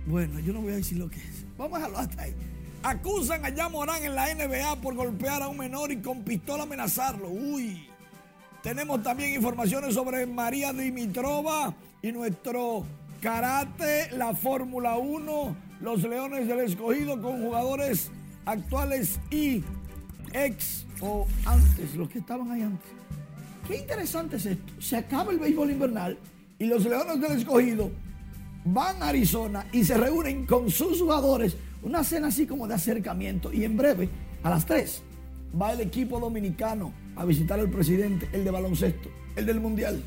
Bueno, 0.06 0.38
yo 0.40 0.52
no 0.52 0.60
voy 0.60 0.72
a 0.72 0.76
decir 0.76 0.98
lo 0.98 1.08
que 1.08 1.18
es. 1.18 1.44
Vamos 1.56 1.74
a 1.74 1.78
dejarlo 1.78 1.98
hasta 1.98 2.22
ahí. 2.22 2.34
Acusan 2.82 3.42
a 3.44 3.68
Morán 3.70 4.04
en 4.04 4.14
la 4.14 4.34
NBA 4.34 4.80
por 4.82 4.94
golpear 4.94 5.42
a 5.42 5.48
un 5.48 5.56
menor 5.56 5.90
y 5.90 6.02
con 6.02 6.22
pistola 6.22 6.64
amenazarlo. 6.64 7.28
Uy. 7.28 7.88
Tenemos 8.62 9.02
también 9.02 9.34
informaciones 9.34 9.94
sobre 9.94 10.26
María 10.26 10.72
Dimitrova 10.72 11.74
y 12.02 12.12
nuestro 12.12 12.84
karate, 13.20 14.10
la 14.12 14.34
Fórmula 14.34 14.96
1, 14.96 15.56
los 15.80 16.02
Leones 16.02 16.46
del 16.46 16.60
Escogido 16.60 17.20
con 17.20 17.42
jugadores 17.42 18.10
actuales 18.44 19.18
y 19.30 19.62
ex 20.32 20.86
o 21.00 21.26
antes, 21.46 21.94
los 21.94 22.08
que 22.08 22.18
estaban 22.18 22.50
ahí 22.50 22.62
antes. 22.62 22.90
Qué 23.66 23.78
interesante 23.78 24.36
es 24.36 24.46
esto. 24.46 24.72
Se 24.80 24.96
acaba 24.96 25.32
el 25.32 25.38
béisbol 25.38 25.70
invernal 25.70 26.18
y 26.58 26.66
los 26.66 26.84
Leones 26.84 27.20
del 27.20 27.38
Escogido 27.38 27.90
van 28.64 29.02
a 29.02 29.08
Arizona 29.08 29.66
y 29.72 29.84
se 29.84 29.96
reúnen 29.96 30.46
con 30.46 30.70
sus 30.70 31.00
jugadores. 31.00 31.56
Una 31.82 32.02
cena 32.02 32.28
así 32.28 32.46
como 32.46 32.66
de 32.66 32.74
acercamiento. 32.74 33.52
Y 33.52 33.64
en 33.64 33.76
breve, 33.76 34.08
a 34.42 34.50
las 34.50 34.64
3, 34.64 35.02
va 35.60 35.72
el 35.72 35.80
equipo 35.80 36.18
dominicano 36.18 36.92
a 37.16 37.24
visitar 37.24 37.60
al 37.60 37.70
presidente, 37.70 38.28
el 38.32 38.44
de 38.44 38.50
baloncesto, 38.50 39.10
el 39.36 39.46
del 39.46 39.60
mundial. 39.60 40.02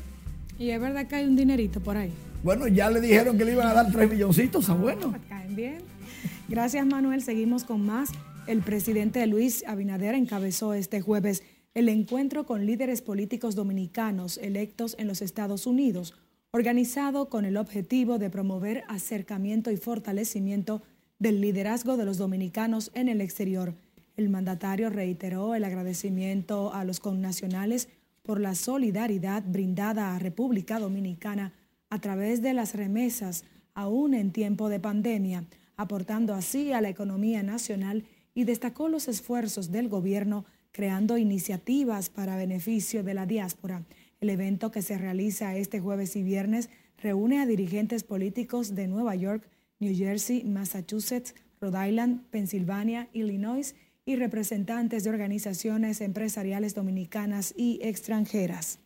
Y 0.58 0.70
es 0.70 0.80
verdad 0.80 1.06
que 1.06 1.16
hay 1.16 1.26
un 1.26 1.36
dinerito 1.36 1.80
por 1.80 1.96
ahí. 1.96 2.12
Bueno, 2.42 2.66
ya 2.66 2.90
le 2.90 3.00
dijeron 3.00 3.38
que 3.38 3.44
le 3.44 3.52
iban 3.52 3.68
a 3.68 3.74
dar 3.74 3.92
3 3.92 4.10
milloncitos 4.10 4.68
a 4.70 4.74
bueno. 4.74 5.14
Caen 5.28 5.54
bien. 5.54 5.78
Gracias, 6.48 6.84
Manuel. 6.86 7.22
Seguimos 7.22 7.64
con 7.64 7.84
más. 7.84 8.10
El 8.46 8.62
presidente 8.62 9.24
Luis 9.26 9.62
Abinader 9.66 10.14
encabezó 10.14 10.74
este 10.74 11.00
jueves 11.00 11.42
el 11.74 11.88
encuentro 11.88 12.46
con 12.46 12.64
líderes 12.66 13.02
políticos 13.02 13.54
dominicanos 13.54 14.38
electos 14.38 14.96
en 14.98 15.06
los 15.06 15.20
Estados 15.20 15.66
Unidos 15.66 16.14
organizado 16.50 17.28
con 17.28 17.44
el 17.44 17.56
objetivo 17.56 18.18
de 18.18 18.30
promover 18.30 18.84
acercamiento 18.88 19.70
y 19.70 19.76
fortalecimiento 19.76 20.82
del 21.18 21.40
liderazgo 21.40 21.96
de 21.96 22.06
los 22.06 22.16
dominicanos 22.16 22.90
en 22.94 23.08
el 23.08 23.20
exterior. 23.20 23.74
El 24.16 24.30
mandatario 24.30 24.88
reiteró 24.88 25.54
el 25.54 25.64
agradecimiento 25.64 26.72
a 26.72 26.84
los 26.84 27.00
connacionales 27.00 27.88
por 28.22 28.40
la 28.40 28.54
solidaridad 28.54 29.42
brindada 29.46 30.14
a 30.14 30.18
República 30.18 30.78
Dominicana 30.78 31.52
a 31.90 32.00
través 32.00 32.42
de 32.42 32.54
las 32.54 32.74
remesas, 32.74 33.44
aún 33.74 34.14
en 34.14 34.32
tiempo 34.32 34.68
de 34.68 34.80
pandemia, 34.80 35.44
aportando 35.76 36.34
así 36.34 36.72
a 36.72 36.80
la 36.80 36.88
economía 36.88 37.42
nacional 37.42 38.04
y 38.34 38.44
destacó 38.44 38.88
los 38.88 39.06
esfuerzos 39.08 39.70
del 39.70 39.88
gobierno 39.88 40.44
creando 40.72 41.18
iniciativas 41.18 42.08
para 42.08 42.36
beneficio 42.36 43.02
de 43.02 43.14
la 43.14 43.26
diáspora. 43.26 43.84
El 44.20 44.30
evento 44.30 44.70
que 44.70 44.82
se 44.82 44.98
realiza 44.98 45.56
este 45.56 45.80
jueves 45.80 46.16
y 46.16 46.22
viernes 46.22 46.70
reúne 47.00 47.40
a 47.40 47.46
dirigentes 47.46 48.02
políticos 48.02 48.74
de 48.74 48.88
Nueva 48.88 49.14
York, 49.14 49.48
New 49.78 49.94
Jersey, 49.96 50.42
Massachusetts, 50.44 51.34
Rhode 51.60 51.88
Island, 51.88 52.24
Pensilvania, 52.30 53.08
Illinois 53.12 53.76
y 54.04 54.16
representantes 54.16 55.04
de 55.04 55.10
organizaciones 55.10 56.00
empresariales 56.00 56.74
dominicanas 56.74 57.54
y 57.56 57.78
extranjeras. 57.82 58.80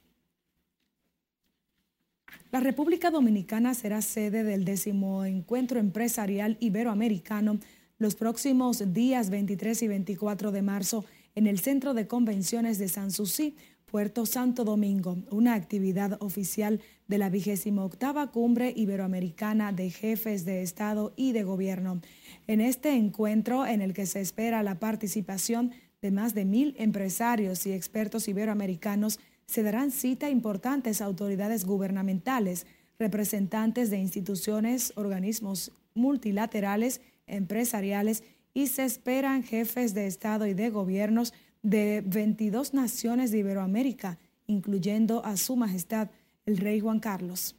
La 2.51 2.61
República 2.61 3.11
Dominicana 3.11 3.73
será 3.73 4.03
sede 4.03 4.45
del 4.45 4.66
décimo 4.66 5.25
encuentro 5.25 5.81
empresarial 5.81 6.59
iberoamericano 6.61 7.59
los 7.99 8.16
próximos 8.16 8.92
días 8.92 9.31
23 9.31 9.83
y 9.83 9.88
24 9.88 10.53
de 10.53 10.61
marzo 10.61 11.05
en 11.35 11.47
el 11.47 11.61
Centro 11.61 11.95
de 11.95 12.07
Convenciones 12.07 12.79
de 12.79 12.88
Sanssouci, 12.88 13.57
Puerto 13.92 14.24
Santo 14.24 14.64
Domingo, 14.64 15.18
una 15.31 15.52
actividad 15.52 16.16
oficial 16.22 16.81
de 17.09 17.18
la 17.18 17.28
vigésima 17.28 17.85
octava 17.85 18.31
Cumbre 18.31 18.72
Iberoamericana 18.74 19.70
de 19.70 19.90
Jefes 19.90 20.46
de 20.46 20.62
Estado 20.62 21.12
y 21.14 21.33
de 21.33 21.42
Gobierno. 21.42 22.00
En 22.46 22.62
este 22.62 22.94
encuentro, 22.94 23.66
en 23.66 23.83
el 23.83 23.92
que 23.92 24.07
se 24.07 24.22
espera 24.22 24.62
la 24.62 24.78
participación 24.78 25.72
de 26.00 26.11
más 26.11 26.33
de 26.33 26.46
mil 26.46 26.74
empresarios 26.78 27.66
y 27.66 27.72
expertos 27.72 28.28
iberoamericanos, 28.28 29.20
se 29.44 29.62
darán 29.62 29.90
cita 29.90 30.31
importantes 30.31 31.02
autoridades 31.02 31.66
gubernamentales, 31.66 32.66
representantes 32.98 33.90
de 33.90 33.98
instituciones, 33.98 34.94
organismos 34.96 35.70
multilaterales, 35.92 37.02
empresariales 37.26 38.24
y 38.55 38.68
se 38.68 38.85
esperan 38.85 39.42
jefes 39.42 39.92
de 39.92 40.07
Estado 40.07 40.46
y 40.46 40.55
de 40.55 40.70
gobiernos 40.70 41.35
de 41.62 42.03
22 42.05 42.75
naciones 42.75 43.31
de 43.31 43.38
Iberoamérica, 43.38 44.18
incluyendo 44.46 45.25
a 45.25 45.37
Su 45.37 45.57
Majestad 45.57 46.11
el 46.44 46.59
Rey 46.59 46.81
Juan 46.81 47.01
Carlos. 47.01 47.57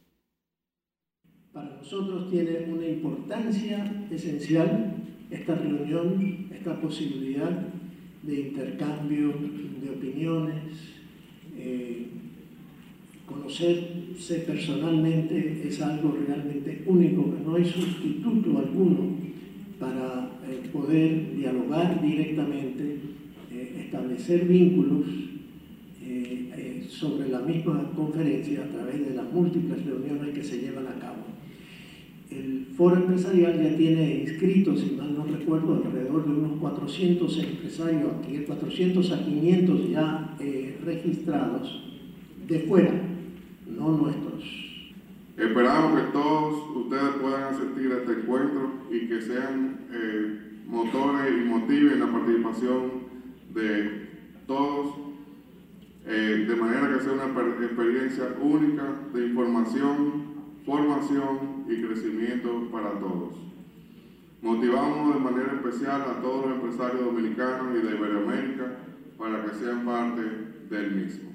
Para 1.52 1.76
nosotros 1.76 2.30
tiene 2.30 2.66
una 2.70 2.86
importancia 2.86 4.06
esencial 4.10 4.94
esta 5.30 5.54
reunión, 5.54 6.48
esta 6.52 6.80
posibilidad 6.80 7.50
de 8.22 8.40
intercambio 8.40 9.34
de 9.82 9.90
opiniones, 9.90 10.78
eh, 11.56 12.06
conocerse 13.26 14.40
personalmente 14.40 15.66
es 15.66 15.80
algo 15.80 16.16
realmente 16.26 16.82
único, 16.86 17.34
no 17.44 17.54
hay 17.54 17.64
sustituto 17.64 18.58
alguno 18.58 19.16
para 19.78 20.30
eh, 20.48 20.68
poder 20.72 21.36
dialogar 21.36 22.02
directamente 22.02 22.98
establecer 23.60 24.44
vínculos 24.46 25.06
eh, 26.02 26.50
eh, 26.56 26.86
sobre 26.88 27.28
la 27.28 27.40
misma 27.40 27.90
conferencia 27.94 28.64
a 28.64 28.68
través 28.68 29.08
de 29.08 29.14
las 29.14 29.32
múltiples 29.32 29.84
reuniones 29.84 30.34
que 30.34 30.42
se 30.42 30.58
llevan 30.58 30.86
a 30.86 30.98
cabo. 31.00 31.24
El 32.30 32.66
foro 32.76 32.96
empresarial 32.96 33.62
ya 33.62 33.76
tiene 33.76 34.22
inscritos, 34.22 34.80
si 34.80 34.96
mal 34.96 35.14
no 35.14 35.24
recuerdo, 35.24 35.74
alrededor 35.84 36.26
de 36.26 36.32
unos 36.32 36.58
400 36.58 37.38
empresarios, 37.38 38.12
400 38.46 39.12
a 39.12 39.24
500 39.24 39.90
ya 39.90 40.36
eh, 40.40 40.78
registrados 40.84 41.82
de 42.48 42.60
fuera, 42.60 42.92
no 43.66 43.96
nuestros. 43.96 44.44
Esperamos 45.36 46.00
que 46.00 46.12
todos 46.12 46.76
ustedes 46.76 47.10
puedan 47.20 47.54
asistir 47.54 47.92
a 47.92 47.96
este 47.98 48.20
encuentro 48.20 48.72
y 48.90 49.08
que 49.08 49.20
sean 49.20 49.78
motores 50.66 51.32
y 51.32 51.48
motiven 51.48 52.00
la 52.00 52.10
participación 52.10 53.03
de 53.54 54.08
todos, 54.46 54.94
eh, 56.06 56.44
de 56.46 56.56
manera 56.56 56.92
que 56.92 57.04
sea 57.04 57.12
una 57.12 57.64
experiencia 57.64 58.24
única 58.40 58.84
de 59.14 59.26
información, 59.26 60.34
formación 60.66 61.64
y 61.68 61.82
crecimiento 61.82 62.68
para 62.70 62.98
todos. 62.98 63.34
Motivamos 64.42 65.14
de 65.14 65.20
manera 65.20 65.52
especial 65.54 66.02
a 66.02 66.20
todos 66.20 66.46
los 66.46 66.56
empresarios 66.56 67.04
dominicanos 67.04 67.76
y 67.78 67.86
de 67.86 67.96
Iberoamérica 67.96 68.76
para 69.16 69.44
que 69.44 69.58
sean 69.58 69.84
parte 69.86 70.20
del 70.68 70.90
mismo. 70.96 71.30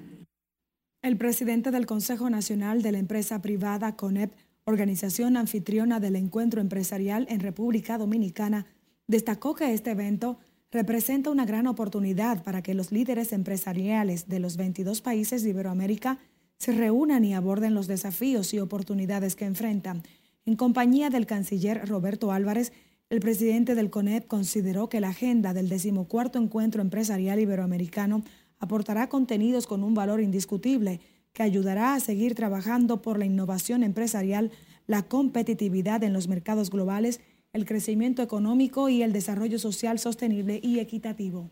El 1.02 1.16
presidente 1.16 1.70
del 1.70 1.86
Consejo 1.86 2.28
Nacional 2.28 2.82
de 2.82 2.92
la 2.92 2.98
Empresa 2.98 3.40
Privada, 3.40 3.96
CONEP, 3.96 4.32
organización 4.64 5.36
anfitriona 5.36 5.98
del 5.98 6.14
encuentro 6.14 6.60
empresarial 6.60 7.26
en 7.30 7.40
República 7.40 7.98
Dominicana, 7.98 8.66
destacó 9.08 9.54
que 9.54 9.72
este 9.72 9.92
evento 9.92 10.38
representa 10.70 11.30
una 11.30 11.46
gran 11.46 11.66
oportunidad 11.66 12.42
para 12.42 12.62
que 12.62 12.74
los 12.74 12.92
líderes 12.92 13.32
empresariales 13.32 14.28
de 14.28 14.38
los 14.38 14.56
22 14.56 15.00
países 15.00 15.42
de 15.42 15.50
Iberoamérica 15.50 16.18
se 16.58 16.72
reúnan 16.72 17.24
y 17.24 17.34
aborden 17.34 17.74
los 17.74 17.86
desafíos 17.86 18.54
y 18.54 18.60
oportunidades 18.60 19.34
que 19.34 19.46
enfrentan. 19.46 20.02
En 20.44 20.56
compañía 20.56 21.10
del 21.10 21.26
canciller 21.26 21.88
Roberto 21.88 22.32
Álvarez, 22.32 22.72
el 23.08 23.20
presidente 23.20 23.74
del 23.74 23.90
CONEP 23.90 24.26
consideró 24.28 24.88
que 24.88 25.00
la 25.00 25.08
agenda 25.08 25.52
del 25.52 25.68
decimocuarto 25.68 26.38
encuentro 26.38 26.80
empresarial 26.80 27.40
iberoamericano 27.40 28.22
aportará 28.60 29.08
contenidos 29.08 29.66
con 29.66 29.82
un 29.82 29.94
valor 29.94 30.20
indiscutible 30.20 31.00
que 31.32 31.42
ayudará 31.42 31.94
a 31.94 32.00
seguir 32.00 32.34
trabajando 32.34 33.02
por 33.02 33.18
la 33.18 33.24
innovación 33.24 33.82
empresarial, 33.82 34.52
la 34.86 35.02
competitividad 35.02 36.04
en 36.04 36.12
los 36.12 36.28
mercados 36.28 36.70
globales 36.70 37.20
el 37.52 37.64
crecimiento 37.64 38.22
económico 38.22 38.88
y 38.88 39.02
el 39.02 39.12
desarrollo 39.12 39.58
social 39.58 39.98
sostenible 39.98 40.60
y 40.62 40.78
equitativo. 40.78 41.50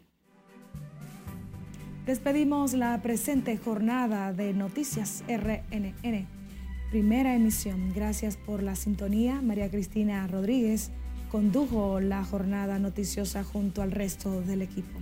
Despedimos 2.06 2.72
la 2.72 3.02
presente 3.02 3.56
jornada 3.56 4.32
de 4.32 4.54
Noticias 4.54 5.24
RNN. 5.28 6.26
Primera 6.90 7.34
emisión. 7.34 7.92
Gracias 7.92 8.36
por 8.36 8.62
la 8.62 8.76
sintonía. 8.76 9.42
María 9.42 9.70
Cristina 9.70 10.26
Rodríguez 10.26 10.90
condujo 11.30 12.00
la 12.00 12.24
jornada 12.24 12.78
noticiosa 12.78 13.44
junto 13.44 13.82
al 13.82 13.90
resto 13.90 14.40
del 14.40 14.62
equipo. 14.62 14.98